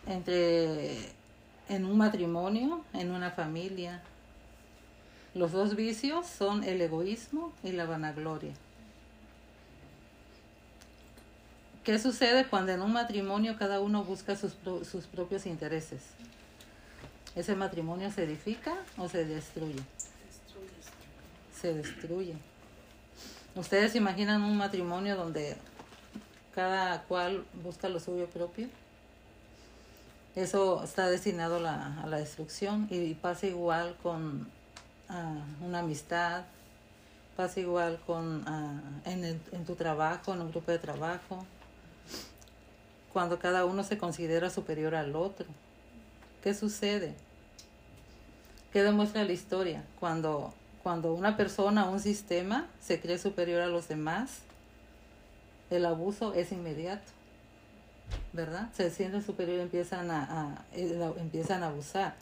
Entre 0.05 1.09
en 1.69 1.85
un 1.85 1.97
matrimonio, 1.97 2.83
en 2.93 3.09
una 3.09 3.31
familia. 3.31 4.03
Los 5.33 5.53
dos 5.53 5.75
vicios 5.75 6.27
son 6.27 6.63
el 6.63 6.81
egoísmo 6.81 7.51
y 7.63 7.71
la 7.71 7.85
vanagloria. 7.85 8.53
¿Qué 11.85 11.99
sucede 11.99 12.47
cuando 12.47 12.71
en 12.71 12.81
un 12.81 12.93
matrimonio 12.93 13.57
cada 13.59 13.79
uno 13.79 14.03
busca 14.03 14.35
sus, 14.35 14.53
sus 14.89 15.05
propios 15.05 15.45
intereses? 15.45 16.01
¿Ese 17.35 17.55
matrimonio 17.55 18.11
se 18.11 18.23
edifica 18.23 18.73
o 18.97 19.07
se 19.07 19.23
destruye? 19.23 19.83
Se 21.61 21.75
destruye. 21.75 22.33
¿Ustedes 23.53 23.93
imaginan 23.93 24.41
un 24.41 24.57
matrimonio 24.57 25.15
donde 25.15 25.57
cada 26.55 27.03
cual 27.03 27.45
busca 27.63 27.87
lo 27.87 27.99
suyo 27.99 28.25
propio? 28.31 28.67
Eso 30.35 30.83
está 30.83 31.07
destinado 31.11 31.57
a 31.57 31.59
la, 31.59 32.01
a 32.01 32.07
la 32.07 32.17
destrucción 32.17 32.87
y 32.89 33.13
pasa 33.13 33.45
igual 33.45 33.95
con 34.01 34.47
uh, 35.09 35.65
una 35.65 35.79
amistad, 35.79 36.45
pasa 37.37 37.59
igual 37.59 37.99
con 38.07 38.41
uh, 38.47 38.81
en, 39.07 39.23
en 39.23 39.65
tu 39.65 39.75
trabajo, 39.75 40.33
en 40.33 40.41
un 40.41 40.49
grupo 40.49 40.71
de 40.71 40.79
trabajo, 40.79 41.45
cuando 43.15 43.39
cada 43.39 43.63
uno 43.63 43.85
se 43.85 43.97
considera 43.97 44.49
superior 44.49 44.93
al 44.93 45.15
otro. 45.15 45.45
¿Qué 46.43 46.53
sucede? 46.53 47.15
¿Qué 48.73 48.83
demuestra 48.83 49.23
la 49.23 49.31
historia? 49.31 49.85
Cuando 50.01 50.53
cuando 50.83 51.15
una 51.15 51.35
persona 51.35 51.85
un 51.85 51.99
sistema 51.99 52.67
se 52.79 52.99
cree 52.99 53.17
superior 53.17 53.61
a 53.61 53.67
los 53.67 53.87
demás, 53.87 54.41
el 55.71 55.83
abuso 55.83 56.35
es 56.35 56.51
inmediato, 56.51 57.11
¿verdad? 58.33 58.69
Se 58.75 58.91
sienten 58.91 59.23
superior 59.23 59.57
y 59.57 59.61
empiezan 59.61 60.11
a, 60.11 60.63
empiezan 60.75 61.63
a 61.63 61.69
abusar. 61.69 62.13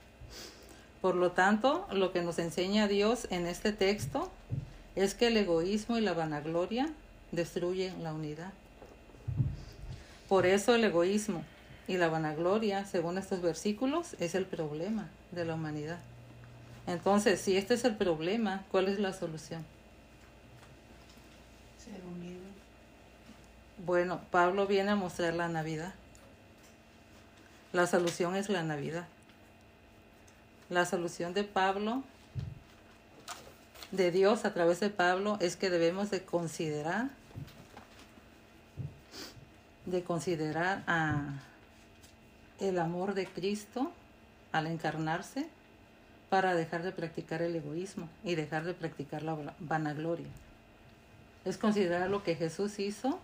Por 1.02 1.16
lo 1.16 1.32
tanto, 1.32 1.86
lo 1.92 2.14
que 2.14 2.22
nos 2.22 2.40
enseña 2.40 2.88
Dios 2.88 3.28
en 3.32 3.48
este 3.48 3.74
texto 3.74 4.32
es 4.96 5.16
que 5.16 5.28
el 5.28 5.36
egoísmo 5.36 5.98
y 5.98 6.02
la 6.02 6.14
vanagloria 6.14 6.88
destruyen 7.34 8.02
la 8.02 8.14
unidad. 8.14 8.54
Por 10.34 10.48
eso 10.48 10.74
el 10.74 10.84
egoísmo 10.84 11.44
y 11.88 11.98
la 11.98 12.10
vanagloria, 12.10 12.88
según 12.88 13.20
estos 13.20 13.44
versículos, 13.44 14.16
es 14.20 14.34
el 14.34 14.48
problema 14.48 15.08
de 15.30 15.46
la 15.46 15.54
humanidad. 15.54 16.00
Entonces, 16.88 17.40
si 17.40 17.56
este 17.56 17.76
es 17.76 17.86
el 17.86 17.96
problema, 17.96 18.66
¿cuál 18.72 18.88
es 18.88 18.98
la 18.98 19.14
solución? 19.14 19.64
Ser 21.78 22.02
unido. 22.04 22.42
Bueno, 23.86 24.22
Pablo 24.32 24.66
viene 24.66 24.90
a 24.90 24.96
mostrar 24.96 25.36
la 25.36 25.50
Navidad. 25.50 25.94
La 27.72 27.86
solución 27.86 28.36
es 28.36 28.50
la 28.50 28.64
Navidad. 28.64 29.06
La 30.72 30.88
solución 30.88 31.36
de 31.36 31.44
Pablo, 31.44 32.02
de 33.92 34.10
Dios 34.10 34.46
a 34.46 34.54
través 34.56 34.80
de 34.80 34.90
Pablo, 34.90 35.38
es 35.42 35.58
que 35.58 35.70
debemos 35.70 36.10
de 36.10 36.24
considerar, 36.24 37.10
de 39.86 40.04
considerar 40.04 40.84
a 40.88 41.42
el 42.60 42.80
amor 42.80 43.14
de 43.14 43.28
Cristo 43.28 43.92
al 44.52 44.68
encarnarse 44.68 45.48
para 46.30 46.56
dejar 46.56 46.84
de 46.84 46.92
practicar 46.92 47.42
el 47.42 47.56
egoísmo 47.56 48.08
y 48.24 48.36
dejar 48.36 48.64
de 48.64 48.74
practicar 48.74 49.24
la 49.24 49.38
vanagloria. 49.60 50.30
Es 51.46 51.58
considerar 51.58 52.10
lo 52.10 52.24
que 52.24 52.36
Jesús 52.36 52.80
hizo, 52.80 53.20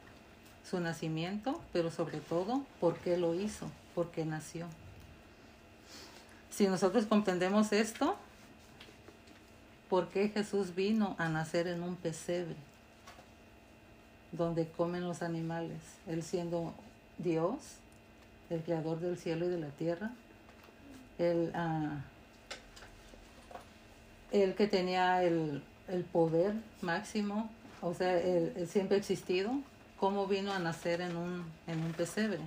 su 0.69 0.79
nacimiento, 0.79 1.61
pero 1.71 1.89
sobre 1.89 2.19
todo 2.19 2.63
por 2.79 2.97
qué 2.97 3.17
lo 3.17 3.33
hizo, 3.33 3.71
por 3.95 4.11
qué 4.11 4.25
nació. 4.25 4.67
Si 6.49 6.67
nosotros 6.67 7.05
comprendemos 7.05 7.71
esto, 7.71 8.17
¿por 9.89 10.09
qué 10.09 10.29
Jesús 10.29 10.75
vino 10.75 11.15
a 11.17 11.29
nacer 11.29 11.67
en 11.67 11.81
un 11.81 11.95
pesebre 11.95 12.68
donde 14.31 14.67
comen 14.67 15.03
los 15.07 15.21
animales? 15.21 15.79
Él 16.07 16.23
siendo 16.23 16.73
Dios, 17.17 17.57
el 18.49 18.61
creador 18.61 18.99
del 18.99 19.17
cielo 19.17 19.45
y 19.45 19.49
de 19.49 19.59
la 19.59 19.69
tierra, 19.69 20.11
él 21.17 21.51
uh, 21.55 21.99
él 24.31 24.55
que 24.55 24.67
tenía 24.67 25.23
el, 25.23 25.61
el 25.87 26.03
poder 26.03 26.53
máximo, 26.81 27.49
o 27.81 27.93
sea, 27.93 28.17
él, 28.19 28.67
siempre 28.67 28.95
ha 28.95 28.99
existido, 28.99 29.51
cómo 29.99 30.27
vino 30.27 30.53
a 30.53 30.59
nacer 30.59 31.01
en 31.01 31.15
un, 31.15 31.45
en 31.67 31.83
un 31.83 31.93
pesebre. 31.93 32.39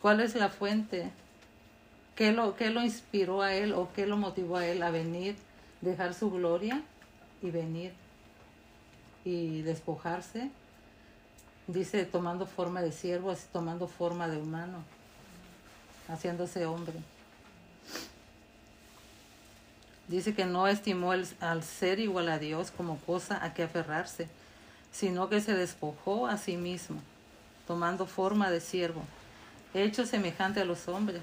¿Cuál 0.00 0.20
es 0.20 0.34
la 0.34 0.48
fuente? 0.48 1.10
¿Qué 2.16 2.32
lo, 2.32 2.56
¿Qué 2.56 2.70
lo 2.70 2.82
inspiró 2.82 3.42
a 3.42 3.54
él 3.54 3.72
o 3.72 3.90
qué 3.94 4.06
lo 4.06 4.16
motivó 4.16 4.56
a 4.56 4.66
él 4.66 4.82
a 4.82 4.90
venir, 4.90 5.36
dejar 5.80 6.14
su 6.14 6.30
gloria 6.30 6.82
y 7.42 7.50
venir 7.50 7.92
y 9.24 9.62
despojarse? 9.62 10.50
Dice, 11.66 12.04
tomando 12.04 12.46
forma 12.46 12.82
de 12.82 12.92
siervo, 12.92 13.34
tomando 13.52 13.86
forma 13.86 14.28
de 14.28 14.38
humano, 14.38 14.82
haciéndose 16.08 16.66
hombre. 16.66 16.94
Dice 20.08 20.34
que 20.34 20.44
no 20.44 20.66
estimó 20.66 21.12
al 21.12 21.62
ser 21.62 22.00
igual 22.00 22.28
a 22.28 22.40
Dios 22.40 22.72
como 22.72 22.98
cosa 22.98 23.44
a 23.44 23.54
que 23.54 23.62
aferrarse, 23.62 24.28
sino 24.90 25.28
que 25.28 25.40
se 25.40 25.54
despojó 25.54 26.26
a 26.26 26.36
sí 26.36 26.56
mismo, 26.56 27.00
tomando 27.68 28.06
forma 28.06 28.50
de 28.50 28.60
siervo, 28.60 29.04
hecho 29.72 30.04
semejante 30.06 30.60
a 30.60 30.64
los 30.64 30.88
hombres. 30.88 31.22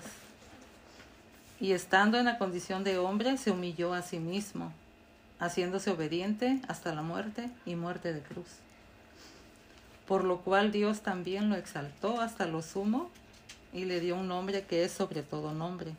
Y 1.60 1.74
estando 1.74 2.18
en 2.18 2.26
la 2.26 2.38
condición 2.38 2.86
de 2.86 2.98
hombre, 2.98 3.38
se 3.38 3.52
humilló 3.52 3.94
a 3.94 4.02
sí 4.02 4.20
mismo, 4.20 4.72
haciéndose 5.40 5.92
obediente 5.92 6.62
hasta 6.68 6.94
la 6.94 7.02
muerte 7.02 7.50
y 7.66 7.76
muerte 7.76 8.14
de 8.14 8.22
cruz. 8.22 8.48
Por 10.08 10.24
lo 10.24 10.40
cual 10.40 10.72
Dios 10.72 11.02
también 11.02 11.50
lo 11.50 11.56
exaltó 11.56 12.22
hasta 12.22 12.46
lo 12.46 12.62
sumo 12.62 13.10
y 13.74 13.86
le 13.86 14.00
dio 14.00 14.16
un 14.16 14.28
nombre 14.28 14.64
que 14.64 14.84
es 14.84 14.92
sobre 14.92 15.22
todo 15.22 15.54
nombre, 15.54 15.94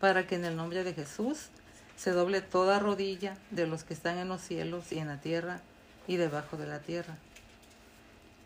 para 0.00 0.26
que 0.26 0.36
en 0.36 0.44
el 0.44 0.56
nombre 0.56 0.84
de 0.84 0.94
Jesús 0.94 1.48
se 1.96 2.12
doble 2.12 2.40
toda 2.40 2.78
rodilla 2.78 3.36
de 3.50 3.66
los 3.66 3.82
que 3.82 3.94
están 3.94 4.18
en 4.18 4.28
los 4.28 4.42
cielos 4.42 4.92
y 4.92 4.98
en 4.98 5.08
la 5.08 5.20
tierra 5.20 5.60
y 6.06 6.16
debajo 6.16 6.56
de 6.56 6.66
la 6.66 6.78
tierra. 6.78 7.16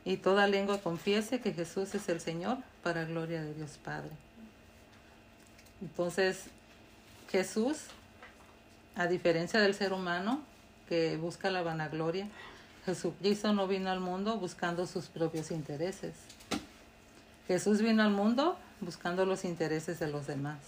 Y 0.05 0.17
toda 0.17 0.47
lengua 0.47 0.81
confiese 0.81 1.41
que 1.41 1.53
Jesús 1.53 1.95
es 1.95 2.09
el 2.09 2.21
Señor 2.21 2.59
para 2.83 3.05
gloria 3.05 3.43
de 3.43 3.55
Dios 3.55 3.79
Padre. 3.85 4.11
Entonces, 5.81 6.45
Jesús, 7.31 7.79
a 8.97 9.07
diferencia 9.07 9.61
del 9.61 9.75
ser 9.75 9.93
humano 9.93 10.43
que 10.89 11.17
busca 11.17 11.51
la 11.51 11.63
vanagloria, 11.63 12.29
Jesucristo 12.85 13.53
no 13.53 13.67
vino 13.69 13.91
al 13.91 14.01
mundo 14.01 14.37
buscando 14.39 14.87
sus 14.87 15.07
propios 15.07 15.51
intereses. 15.51 16.15
Jesús 17.47 17.81
vino 17.81 18.03
al 18.03 18.11
mundo 18.11 18.57
buscando 18.81 19.25
los 19.25 19.45
intereses 19.45 19.99
de 20.01 20.09
los 20.09 20.27
demás. 20.27 20.59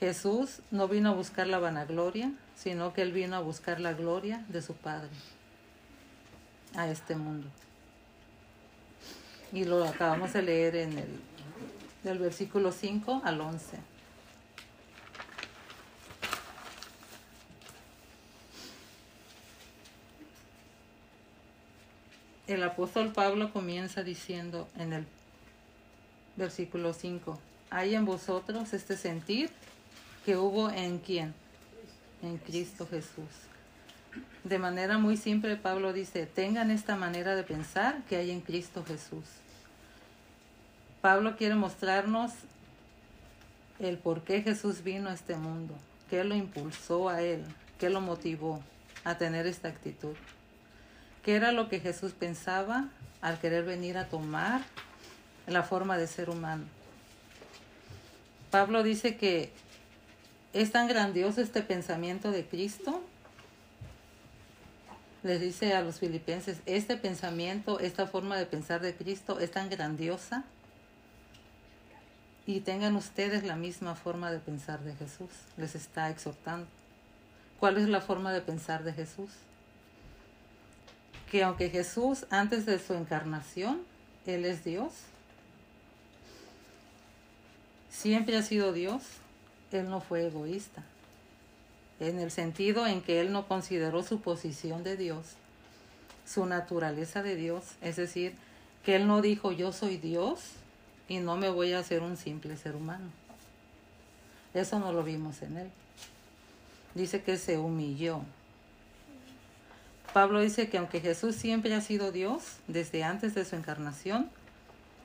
Jesús 0.00 0.60
no 0.70 0.88
vino 0.88 1.10
a 1.10 1.14
buscar 1.14 1.46
la 1.46 1.58
vanagloria, 1.58 2.32
sino 2.56 2.92
que 2.92 3.02
Él 3.02 3.12
vino 3.12 3.36
a 3.36 3.40
buscar 3.40 3.80
la 3.80 3.92
gloria 3.92 4.44
de 4.48 4.62
su 4.62 4.74
Padre 4.74 5.10
a 6.76 6.88
este 6.88 7.16
mundo. 7.16 7.48
Y 9.52 9.64
lo 9.64 9.84
acabamos 9.84 10.32
de 10.32 10.42
leer 10.42 10.76
en 10.76 10.98
el 10.98 11.20
del 12.04 12.18
versículo 12.18 12.72
5 12.72 13.22
al 13.24 13.40
11. 13.40 13.76
El 22.48 22.62
apóstol 22.62 23.12
Pablo 23.12 23.52
comienza 23.52 24.02
diciendo 24.02 24.70
en 24.78 24.94
el 24.94 25.06
versículo 26.36 26.94
5, 26.94 27.38
hay 27.68 27.94
en 27.94 28.06
vosotros 28.06 28.72
este 28.72 28.96
sentir 28.96 29.50
que 30.24 30.38
hubo 30.38 30.70
en 30.70 30.98
quién? 30.98 31.34
En 32.22 32.38
Cristo 32.38 32.88
Jesús. 32.90 33.28
De 34.44 34.58
manera 34.58 34.96
muy 34.96 35.18
simple, 35.18 35.56
Pablo 35.56 35.92
dice, 35.92 36.24
tengan 36.24 36.70
esta 36.70 36.96
manera 36.96 37.36
de 37.36 37.42
pensar 37.42 38.02
que 38.08 38.16
hay 38.16 38.30
en 38.30 38.40
Cristo 38.40 38.82
Jesús. 38.82 39.26
Pablo 41.02 41.36
quiere 41.36 41.54
mostrarnos 41.54 42.32
el 43.78 43.98
por 43.98 44.22
qué 44.22 44.40
Jesús 44.40 44.82
vino 44.82 45.10
a 45.10 45.12
este 45.12 45.36
mundo, 45.36 45.74
qué 46.08 46.24
lo 46.24 46.34
impulsó 46.34 47.10
a 47.10 47.20
él, 47.20 47.44
qué 47.78 47.90
lo 47.90 48.00
motivó 48.00 48.62
a 49.04 49.18
tener 49.18 49.46
esta 49.46 49.68
actitud, 49.68 50.16
qué 51.28 51.36
era 51.36 51.52
lo 51.52 51.68
que 51.68 51.78
Jesús 51.78 52.12
pensaba 52.12 52.88
al 53.20 53.38
querer 53.38 53.62
venir 53.62 53.98
a 53.98 54.06
tomar 54.06 54.62
la 55.46 55.62
forma 55.62 55.98
de 55.98 56.06
ser 56.06 56.30
humano. 56.30 56.64
Pablo 58.50 58.82
dice 58.82 59.18
que 59.18 59.52
es 60.54 60.72
tan 60.72 60.88
grandioso 60.88 61.42
este 61.42 61.60
pensamiento 61.60 62.30
de 62.30 62.46
Cristo, 62.46 63.02
les 65.22 65.42
dice 65.42 65.74
a 65.74 65.82
los 65.82 65.98
filipenses, 65.98 66.62
este 66.64 66.96
pensamiento, 66.96 67.78
esta 67.78 68.06
forma 68.06 68.38
de 68.38 68.46
pensar 68.46 68.80
de 68.80 68.94
Cristo 68.94 69.38
es 69.38 69.50
tan 69.50 69.68
grandiosa 69.68 70.44
y 72.46 72.60
tengan 72.60 72.96
ustedes 72.96 73.44
la 73.44 73.56
misma 73.56 73.94
forma 73.96 74.32
de 74.32 74.38
pensar 74.38 74.80
de 74.80 74.94
Jesús. 74.94 75.28
Les 75.58 75.74
está 75.74 76.08
exhortando. 76.08 76.66
¿Cuál 77.60 77.76
es 77.76 77.86
la 77.86 78.00
forma 78.00 78.32
de 78.32 78.40
pensar 78.40 78.82
de 78.82 78.94
Jesús? 78.94 79.28
Que 81.30 81.42
aunque 81.42 81.70
Jesús 81.70 82.26
antes 82.30 82.66
de 82.66 82.78
su 82.78 82.94
encarnación, 82.94 83.82
Él 84.26 84.44
es 84.44 84.64
Dios, 84.64 84.92
siempre 87.90 88.36
ha 88.36 88.42
sido 88.42 88.72
Dios, 88.72 89.02
Él 89.72 89.90
no 89.90 90.00
fue 90.00 90.26
egoísta 90.26 90.82
en 92.00 92.18
el 92.20 92.30
sentido 92.30 92.86
en 92.86 93.02
que 93.02 93.20
él 93.20 93.32
no 93.32 93.46
consideró 93.46 94.02
su 94.02 94.20
posición 94.20 94.84
de 94.84 94.96
Dios, 94.96 95.26
su 96.26 96.46
naturaleza 96.46 97.22
de 97.22 97.34
Dios, 97.34 97.64
es 97.80 97.96
decir, 97.96 98.34
que 98.84 98.96
él 98.96 99.06
no 99.06 99.20
dijo 99.20 99.52
yo 99.52 99.72
soy 99.72 99.96
Dios 99.96 100.40
y 101.08 101.18
no 101.18 101.36
me 101.36 101.48
voy 101.48 101.72
a 101.72 101.80
hacer 101.80 102.02
un 102.02 102.16
simple 102.16 102.56
ser 102.56 102.76
humano. 102.76 103.10
Eso 104.54 104.78
no 104.78 104.92
lo 104.92 105.02
vimos 105.02 105.42
en 105.42 105.56
él. 105.58 105.70
Dice 106.94 107.22
que 107.22 107.36
se 107.36 107.58
humilló. 107.58 108.22
Pablo 110.12 110.40
dice 110.40 110.68
que 110.68 110.78
aunque 110.78 111.00
Jesús 111.00 111.36
siempre 111.36 111.74
ha 111.74 111.80
sido 111.80 112.12
Dios, 112.12 112.42
desde 112.66 113.04
antes 113.04 113.34
de 113.34 113.44
su 113.44 113.56
encarnación, 113.56 114.30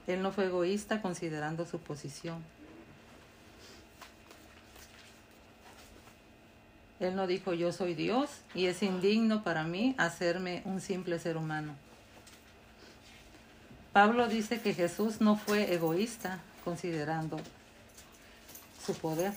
él 0.08 0.22
no 0.22 0.32
fue 0.32 0.46
egoísta 0.46 1.02
considerando 1.02 1.66
su 1.66 1.80
posición. 1.80 2.44
Él 7.00 7.16
no 7.16 7.28
dijo 7.28 7.54
yo 7.54 7.74
soy 7.74 7.96
Dios 7.96 8.30
y 8.56 8.68
es 8.68 8.82
indigno 8.82 9.44
para 9.44 9.64
mí 9.64 9.94
hacerme 9.98 10.62
un 10.66 10.80
simple 10.80 11.20
ser 11.20 11.36
humano. 11.36 11.76
Pablo 13.92 14.28
dice 14.28 14.62
que 14.62 14.74
Jesús 14.74 15.22
no 15.22 15.36
fue 15.36 15.74
egoísta 15.74 16.40
considerando 16.64 17.40
su 18.84 18.96
poder. 18.96 19.34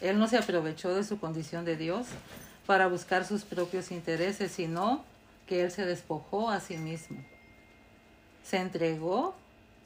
Él 0.00 0.18
no 0.18 0.26
se 0.28 0.38
aprovechó 0.38 0.94
de 0.94 1.04
su 1.04 1.18
condición 1.18 1.64
de 1.64 1.76
Dios 1.76 2.06
para 2.66 2.86
buscar 2.86 3.26
sus 3.26 3.44
propios 3.44 3.90
intereses, 3.90 4.52
sino 4.52 5.04
que 5.46 5.62
Él 5.62 5.70
se 5.70 5.84
despojó 5.84 6.50
a 6.50 6.60
sí 6.60 6.76
mismo. 6.76 7.24
Se 8.44 8.58
entregó, 8.58 9.34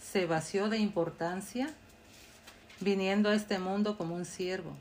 se 0.01 0.27
vació 0.27 0.69
de 0.69 0.79
importancia, 0.79 1.73
viniendo 2.81 3.31
a 3.31 3.35
este 3.35 3.59
mundo 3.59 3.97
como 3.97 4.15
un 4.15 4.25
siervo 4.25 4.75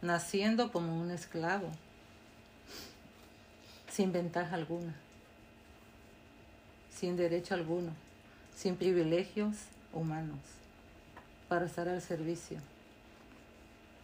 naciendo 0.00 0.70
como 0.70 1.00
un 1.00 1.10
esclavo, 1.10 1.68
sin 3.90 4.12
ventaja 4.12 4.54
alguna, 4.54 4.94
sin 6.94 7.16
derecho 7.16 7.54
alguno, 7.54 7.92
sin 8.56 8.76
privilegios 8.76 9.56
humanos, 9.92 10.38
para 11.48 11.66
estar 11.66 11.88
al 11.88 12.02
servicio 12.02 12.58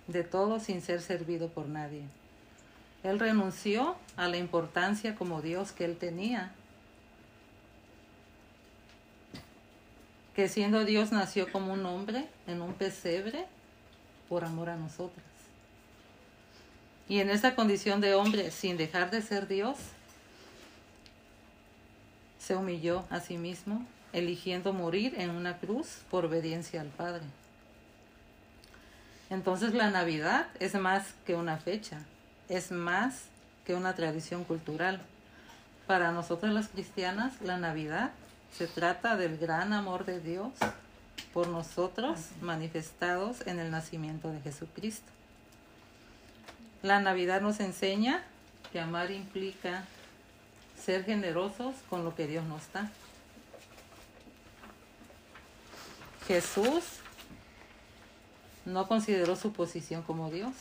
de 0.07 0.23
todo 0.23 0.61
sin 0.61 0.83
ser 0.83 1.01
servido 1.01 1.49
por 1.49 1.67
nadie. 1.67 2.03
Él 3.05 3.21
renunció 3.21 3.97
a 4.17 4.29
la 4.29 4.38
importancia 4.38 5.14
como 5.14 5.43
Dios 5.43 5.73
que 5.73 5.85
él 5.85 5.97
tenía, 5.99 6.53
que 10.35 10.49
siendo 10.49 10.85
Dios 10.85 11.12
nació 11.12 11.53
como 11.53 11.75
un 11.75 11.85
hombre 11.87 12.27
en 12.47 12.62
un 12.62 12.73
pesebre 12.73 13.45
por 14.29 14.45
amor 14.45 14.71
a 14.71 14.77
nosotros. 14.77 15.23
Y 17.07 17.21
en 17.21 17.29
esa 17.29 17.55
condición 17.55 18.01
de 18.01 18.14
hombre, 18.14 18.51
sin 18.51 18.79
dejar 18.79 19.11
de 19.11 19.21
ser 19.21 19.47
Dios, 19.47 19.77
se 22.38 22.57
humilló 22.57 23.05
a 23.11 23.21
sí 23.21 23.37
mismo, 23.37 23.87
eligiendo 24.14 24.73
morir 24.73 25.14
en 25.19 25.31
una 25.31 25.59
cruz 25.59 26.01
por 26.11 26.25
obediencia 26.25 26.81
al 26.81 26.88
Padre. 26.88 27.23
Entonces 29.29 29.75
la 29.75 29.90
Navidad 29.90 30.47
es 30.59 30.75
más 30.75 31.14
que 31.27 31.35
una 31.35 31.59
fecha, 31.59 32.01
es 32.49 32.71
más 32.71 33.23
que 33.67 33.75
una 33.75 33.95
tradición 33.95 34.45
cultural. 34.45 35.01
Para 35.87 36.13
nosotros 36.13 36.53
las 36.53 36.69
cristianas, 36.69 37.41
la 37.43 37.59
Navidad 37.59 38.13
se 38.57 38.67
trata 38.67 39.17
del 39.17 39.39
gran 39.39 39.73
amor 39.73 40.05
de 40.05 40.21
Dios 40.21 40.53
por 41.33 41.49
nosotros 41.49 42.21
manifestados 42.41 43.47
en 43.47 43.59
el 43.59 43.71
nacimiento 43.71 44.31
de 44.31 44.41
Jesucristo. 44.41 45.11
La 46.83 47.01
Navidad 47.01 47.41
nos 47.41 47.61
enseña 47.61 48.23
que 48.73 48.81
amar 48.81 49.11
implica 49.11 49.85
ser 50.81 51.05
generosos 51.05 51.75
con 51.89 52.05
lo 52.05 52.15
que 52.15 52.27
Dios 52.27 52.45
nos 52.45 52.71
da. 52.73 52.91
Jesús 56.27 56.85
no 58.65 58.87
consideró 58.89 59.37
su 59.37 59.53
posición 59.53 60.03
como 60.03 60.31
Dios, 60.31 60.53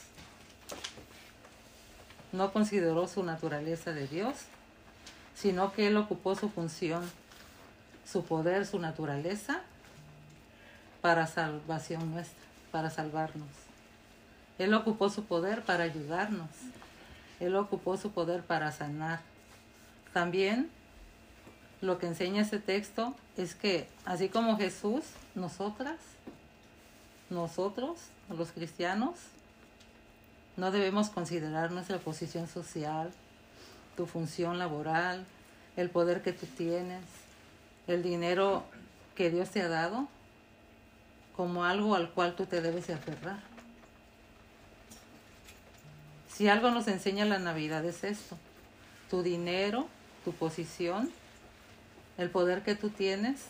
no 2.33 2.51
consideró 2.51 3.07
su 3.07 3.23
naturaleza 3.23 3.93
de 3.93 4.07
Dios, 4.07 4.35
sino 5.35 5.71
que 5.71 5.87
Él 5.87 5.95
ocupó 5.95 6.35
su 6.35 6.49
función, 6.49 7.09
su 8.05 8.25
poder, 8.25 8.65
su 8.65 8.79
naturaleza 8.79 9.61
para 11.01 11.27
salvación 11.27 12.11
nuestra, 12.11 12.43
para 12.71 12.89
salvarnos. 12.89 13.47
Él 14.57 14.73
ocupó 14.73 15.09
su 15.09 15.25
poder 15.25 15.63
para 15.63 15.83
ayudarnos. 15.83 16.49
Él 17.39 17.55
ocupó 17.55 17.97
su 17.97 18.11
poder 18.11 18.41
para 18.43 18.71
sanar. 18.71 19.21
También 20.11 20.69
lo 21.81 21.97
que 21.97 22.07
enseña 22.07 22.41
este 22.41 22.59
texto 22.59 23.15
es 23.37 23.55
que 23.55 23.87
así 24.05 24.29
como 24.29 24.57
Jesús, 24.57 25.03
nosotras, 25.35 25.97
nosotros, 27.29 27.99
los 28.29 28.51
cristianos, 28.51 29.19
no 30.57 30.71
debemos 30.71 31.09
considerar 31.09 31.71
nuestra 31.71 31.97
posición 31.97 32.47
social, 32.47 33.11
tu 33.97 34.05
función 34.05 34.59
laboral, 34.59 35.25
el 35.75 35.89
poder 35.89 36.21
que 36.21 36.33
tú 36.33 36.45
tienes, 36.45 37.03
el 37.87 38.03
dinero 38.03 38.63
que 39.15 39.29
Dios 39.29 39.49
te 39.49 39.61
ha 39.61 39.67
dado, 39.67 40.07
como 41.35 41.65
algo 41.65 41.95
al 41.95 42.11
cual 42.11 42.35
tú 42.35 42.45
te 42.45 42.61
debes 42.61 42.89
aferrar. 42.89 43.39
Si 46.31 46.47
algo 46.47 46.71
nos 46.71 46.87
enseña 46.87 47.25
la 47.25 47.39
Navidad 47.39 47.85
es 47.85 48.03
esto, 48.03 48.37
tu 49.09 49.23
dinero, 49.23 49.87
tu 50.25 50.33
posición, 50.33 51.11
el 52.17 52.29
poder 52.29 52.63
que 52.63 52.75
tú 52.75 52.89
tienes, 52.89 53.41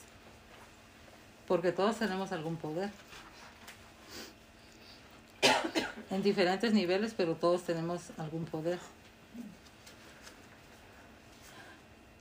porque 1.47 1.71
todos 1.71 1.97
tenemos 1.97 2.31
algún 2.31 2.55
poder. 2.55 2.89
En 6.13 6.21
diferentes 6.21 6.71
niveles, 6.73 7.15
pero 7.17 7.34
todos 7.34 7.63
tenemos 7.63 8.12
algún 8.19 8.45
poder. 8.45 8.78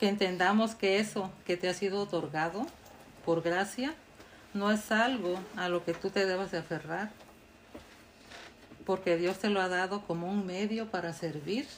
Que 0.00 0.08
entendamos 0.08 0.74
que 0.74 0.98
eso 0.98 1.30
que 1.44 1.58
te 1.58 1.68
ha 1.68 1.74
sido 1.74 2.00
otorgado 2.00 2.66
por 3.26 3.42
gracia 3.42 3.94
no 4.54 4.70
es 4.70 4.90
algo 4.90 5.38
a 5.56 5.68
lo 5.68 5.84
que 5.84 5.92
tú 5.92 6.08
te 6.08 6.24
debas 6.24 6.50
de 6.52 6.58
aferrar, 6.58 7.10
porque 8.86 9.18
Dios 9.18 9.38
te 9.38 9.50
lo 9.50 9.60
ha 9.60 9.68
dado 9.68 10.00
como 10.06 10.26
un 10.26 10.46
medio 10.46 10.90
para 10.90 11.12
servir, 11.12 11.68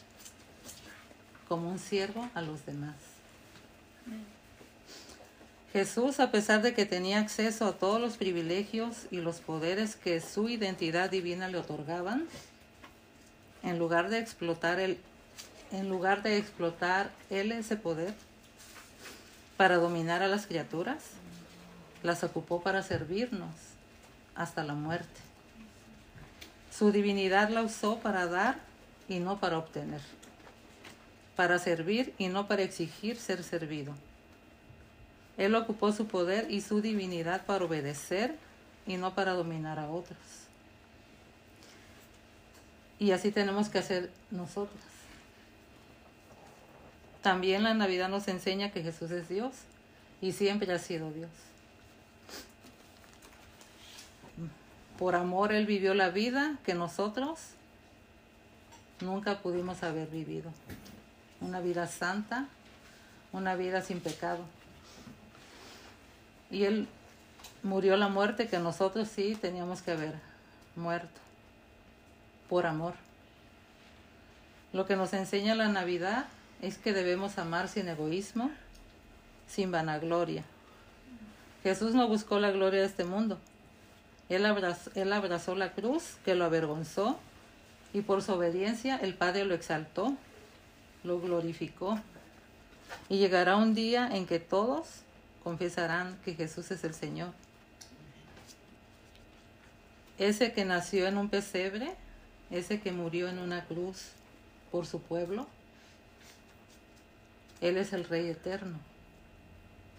como 1.48 1.68
un 1.68 1.80
siervo 1.80 2.30
a 2.34 2.42
los 2.42 2.64
demás. 2.64 2.94
Jesús, 5.74 6.20
a 6.20 6.30
pesar 6.30 6.62
de 6.62 6.72
que 6.72 6.86
tenía 6.86 7.18
acceso 7.18 7.66
a 7.66 7.72
todos 7.72 8.00
los 8.00 8.16
privilegios 8.16 9.08
y 9.10 9.16
los 9.16 9.40
poderes 9.40 9.96
que 9.96 10.20
su 10.20 10.48
identidad 10.48 11.10
divina 11.10 11.48
le 11.48 11.58
otorgaban, 11.58 12.28
en 13.64 13.80
lugar 13.80 14.08
de 14.08 14.20
explotar 14.20 14.78
el, 14.78 14.98
en 15.72 15.88
lugar 15.88 16.22
de 16.22 16.38
explotar 16.38 17.10
él 17.28 17.50
ese 17.50 17.76
poder 17.76 18.14
para 19.56 19.78
dominar 19.78 20.22
a 20.22 20.28
las 20.28 20.46
criaturas, 20.46 21.02
las 22.04 22.22
ocupó 22.22 22.62
para 22.62 22.84
servirnos 22.84 23.50
hasta 24.36 24.62
la 24.62 24.74
muerte. 24.74 25.20
Su 26.70 26.92
divinidad 26.92 27.48
la 27.48 27.62
usó 27.62 27.98
para 27.98 28.28
dar 28.28 28.60
y 29.08 29.18
no 29.18 29.40
para 29.40 29.58
obtener, 29.58 30.02
para 31.34 31.58
servir 31.58 32.14
y 32.16 32.28
no 32.28 32.46
para 32.46 32.62
exigir 32.62 33.16
ser 33.16 33.42
servido. 33.42 33.92
Él 35.36 35.54
ocupó 35.54 35.92
su 35.92 36.06
poder 36.06 36.50
y 36.50 36.60
su 36.60 36.80
divinidad 36.80 37.44
para 37.44 37.64
obedecer 37.64 38.36
y 38.86 38.96
no 38.96 39.14
para 39.14 39.32
dominar 39.32 39.78
a 39.78 39.90
otros. 39.90 40.18
Y 42.98 43.10
así 43.10 43.30
tenemos 43.30 43.68
que 43.68 43.78
hacer 43.78 44.10
nosotros. 44.30 44.80
También 47.22 47.62
la 47.62 47.74
Navidad 47.74 48.08
nos 48.08 48.28
enseña 48.28 48.70
que 48.70 48.82
Jesús 48.82 49.10
es 49.10 49.28
Dios 49.28 49.52
y 50.20 50.32
siempre 50.32 50.72
ha 50.72 50.78
sido 50.78 51.10
Dios. 51.10 51.30
Por 54.98 55.16
amor 55.16 55.52
Él 55.52 55.66
vivió 55.66 55.94
la 55.94 56.10
vida 56.10 56.58
que 56.64 56.74
nosotros 56.74 57.40
nunca 59.00 59.40
pudimos 59.40 59.82
haber 59.82 60.08
vivido. 60.08 60.52
una 61.40 61.60
vida 61.60 61.86
santa, 61.86 62.46
una 63.32 63.54
vida 63.54 63.82
sin 63.82 64.00
pecado. 64.00 64.44
Y 66.54 66.66
Él 66.66 66.86
murió 67.64 67.96
la 67.96 68.06
muerte 68.06 68.46
que 68.46 68.60
nosotros 68.60 69.08
sí 69.08 69.34
teníamos 69.34 69.82
que 69.82 69.90
haber 69.90 70.14
muerto, 70.76 71.20
por 72.48 72.66
amor. 72.66 72.94
Lo 74.72 74.86
que 74.86 74.94
nos 74.94 75.12
enseña 75.14 75.56
la 75.56 75.66
Navidad 75.66 76.26
es 76.62 76.78
que 76.78 76.92
debemos 76.92 77.38
amar 77.38 77.66
sin 77.66 77.88
egoísmo, 77.88 78.52
sin 79.48 79.72
vanagloria. 79.72 80.44
Jesús 81.64 81.92
no 81.92 82.06
buscó 82.06 82.38
la 82.38 82.52
gloria 82.52 82.82
de 82.82 82.86
este 82.86 83.02
mundo. 83.02 83.40
Él 84.28 84.46
abrazó, 84.46 84.92
él 84.94 85.12
abrazó 85.12 85.56
la 85.56 85.72
cruz 85.72 86.18
que 86.24 86.36
lo 86.36 86.44
avergonzó 86.44 87.18
y 87.92 88.02
por 88.02 88.22
su 88.22 88.32
obediencia 88.32 88.96
el 88.96 89.14
Padre 89.14 89.44
lo 89.44 89.54
exaltó, 89.54 90.14
lo 91.02 91.20
glorificó. 91.20 91.98
Y 93.08 93.18
llegará 93.18 93.56
un 93.56 93.74
día 93.74 94.08
en 94.12 94.26
que 94.26 94.38
todos 94.38 95.02
confesarán 95.44 96.18
que 96.24 96.34
Jesús 96.34 96.70
es 96.70 96.82
el 96.82 96.94
Señor. 96.94 97.32
Ese 100.18 100.52
que 100.52 100.64
nació 100.64 101.06
en 101.06 101.18
un 101.18 101.28
pesebre, 101.28 101.94
ese 102.50 102.80
que 102.80 102.92
murió 102.92 103.28
en 103.28 103.38
una 103.38 103.64
cruz 103.66 104.12
por 104.72 104.86
su 104.86 105.00
pueblo, 105.00 105.46
Él 107.60 107.76
es 107.76 107.92
el 107.92 108.04
Rey 108.04 108.28
eterno. 108.28 108.78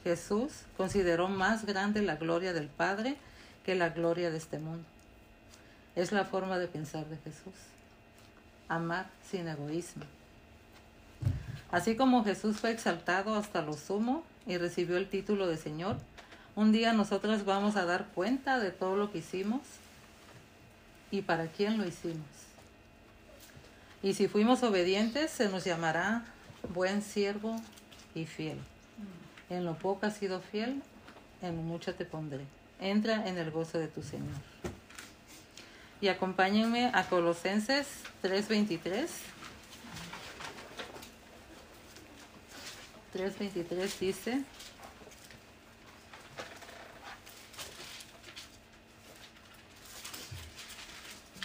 Jesús 0.04 0.52
consideró 0.78 1.30
más 1.30 1.66
grande 1.66 2.02
la 2.02 2.16
gloria 2.16 2.54
del 2.54 2.68
Padre 2.68 3.18
que 3.66 3.76
la 3.76 3.90
gloria 3.90 4.32
de 4.32 4.38
este 4.38 4.60
mundo. 4.60 4.86
Es 5.96 6.12
la 6.12 6.26
forma 6.26 6.58
de 6.58 6.68
pensar 6.68 7.06
de 7.06 7.18
Jesús. 7.18 7.54
Amar 8.68 9.08
sin 9.30 9.48
egoísmo. 9.48 10.06
Así 11.76 11.98
como 11.98 12.24
Jesús 12.24 12.62
fue 12.62 12.72
exaltado 12.72 13.36
hasta 13.36 13.62
lo 13.62 13.74
sumo 13.74 14.24
y 14.48 14.56
recibió 14.56 14.96
el 14.96 15.10
título 15.10 15.46
de 15.46 15.58
Señor, 15.58 15.98
un 16.56 16.72
día 16.72 16.94
nosotros 16.94 17.44
vamos 17.44 17.76
a 17.76 17.84
dar 17.84 18.06
cuenta 18.16 18.60
de 18.60 18.72
todo 18.72 18.96
lo 18.96 19.12
que 19.12 19.18
hicimos 19.18 19.60
y 21.12 21.22
para 21.22 21.48
quién 21.48 21.78
lo 21.78 21.86
hicimos. 21.86 22.30
Y 24.02 24.14
si 24.14 24.30
fuimos 24.30 24.64
obedientes, 24.64 25.32
se 25.32 25.50
nos 25.50 25.66
llamará 25.66 26.24
buen 26.74 27.02
siervo 27.02 27.62
y 28.14 28.26
fiel. 28.26 28.58
En 29.50 29.66
lo 29.66 29.78
poco 29.78 30.06
has 30.06 30.16
sido 30.16 30.40
fiel, 30.40 30.82
en 31.42 31.58
lo 31.58 31.62
mucho 31.62 31.94
te 31.94 32.06
pondré. 32.06 32.46
Entra 32.80 33.28
en 33.28 33.38
el 33.38 33.52
gozo 33.52 33.80
de 33.80 33.90
tu 33.90 34.02
Señor. 34.02 34.38
Y 36.00 36.08
acompáñenme 36.08 36.90
a 36.94 37.04
Colosenses 37.10 37.86
3:23. 38.22 39.10
3.23 43.16 44.00
dice, 44.00 44.44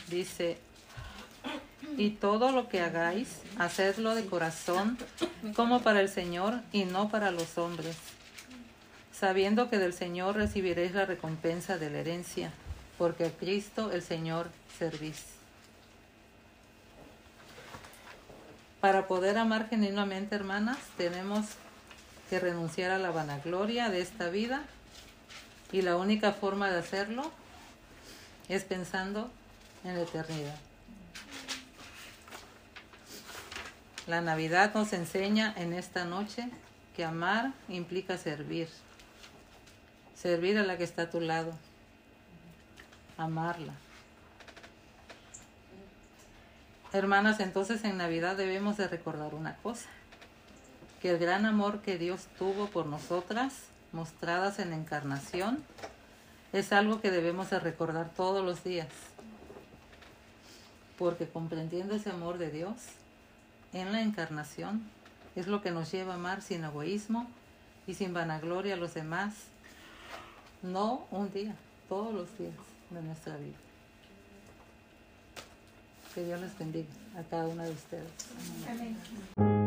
dice, 0.09 0.59
y 1.97 2.11
todo 2.11 2.51
lo 2.51 2.69
que 2.69 2.81
hagáis, 2.81 3.43
hacedlo 3.57 4.17
de 4.17 4.27
corazón 4.27 4.99
como 5.55 5.81
para 5.81 6.01
el 6.01 6.09
Señor 6.09 6.61
y 6.73 6.87
no 6.87 7.09
para 7.09 7.31
los 7.31 7.57
hombres, 7.57 7.97
sabiendo 9.13 9.71
que 9.71 9.79
del 9.79 9.93
Señor 9.93 10.35
recibiréis 10.35 10.93
la 10.93 11.07
recompensa 11.07 11.79
de 11.79 11.89
la 11.89 11.99
herencia, 11.99 12.53
porque 12.99 13.27
a 13.27 13.31
Cristo 13.31 13.93
el 13.93 14.03
Señor 14.03 14.51
servís. 14.77 15.40
Para 18.81 19.07
poder 19.07 19.37
amar 19.37 19.69
genuinamente, 19.69 20.35
hermanas, 20.35 20.79
tenemos 20.97 21.45
que 22.31 22.41
renunciar 22.41 22.91
a 22.91 22.99
la 22.99 23.11
vanagloria 23.11 23.91
de 23.91 24.01
esta 24.01 24.31
vida 24.31 24.63
y 25.71 25.83
la 25.83 25.97
única 25.97 26.33
forma 26.33 26.71
de 26.71 26.79
hacerlo 26.79 27.31
es 28.49 28.65
pensando 28.65 29.31
en 29.85 29.97
la 29.97 30.03
eternidad. 30.03 30.57
La 34.07 34.23
Navidad 34.23 34.73
nos 34.75 34.93
enseña 34.95 35.53
en 35.57 35.75
esta 35.75 36.05
noche 36.05 36.49
que 36.97 37.05
amar 37.05 37.53
implica 37.69 38.17
servir. 38.17 38.69
Servir 40.17 40.59
a 40.59 40.63
la 40.63 40.79
que 40.79 40.85
está 40.85 41.03
a 41.03 41.11
tu 41.11 41.21
lado. 41.21 41.53
Amarla. 43.19 43.75
Hermanas, 46.93 47.39
entonces 47.39 47.85
en 47.85 47.99
Navidad 47.99 48.37
debemos 48.37 48.77
de 48.77 48.89
recordar 48.89 49.35
una 49.35 49.55
cosa, 49.59 49.89
que 51.01 51.11
el 51.11 51.19
gran 51.19 51.47
amor 51.47 51.83
que 51.83 51.99
Dios 51.99 52.27
tuvo 52.37 52.67
por 52.67 52.87
nosotras, 52.87 53.55
mostradas 53.93 54.59
en 54.59 54.73
encarnación, 54.73 55.63
es 56.53 56.73
algo 56.73 57.01
que 57.01 57.13
debemos 57.13 57.51
de 57.51 57.61
recordar 57.61 58.11
todos 58.11 58.45
los 58.45 58.65
días, 58.65 58.89
porque 60.99 61.29
comprendiendo 61.29 61.95
ese 61.95 62.11
amor 62.11 62.39
de 62.39 62.51
Dios 62.51 62.75
en 63.73 63.93
la 63.93 64.03
encarnación 64.03 64.83
es 65.37 65.47
lo 65.47 65.63
que 65.63 65.71
nos 65.71 65.93
lleva 65.93 66.15
a 66.15 66.17
amar 66.17 66.43
sin 66.43 66.65
egoísmo 66.65 67.31
y 67.87 67.95
sin 67.95 68.13
vanagloria 68.13 68.75
a 68.75 68.77
los 68.77 68.95
demás, 68.95 69.35
no 70.63 71.07
un 71.13 71.33
día, 71.33 71.55
todos 71.89 72.13
los 72.13 72.37
días 72.37 72.55
de 72.91 73.01
nuestra 73.01 73.37
vida. 73.37 73.70
Que 76.15 76.25
Dios 76.25 76.41
les 76.41 76.59
bendiga 76.59 76.89
a 77.17 77.23
cada 77.23 77.47
una 77.47 77.65
de 77.65 77.71
ustedes. 77.71 78.11
Amén. 78.69 79.60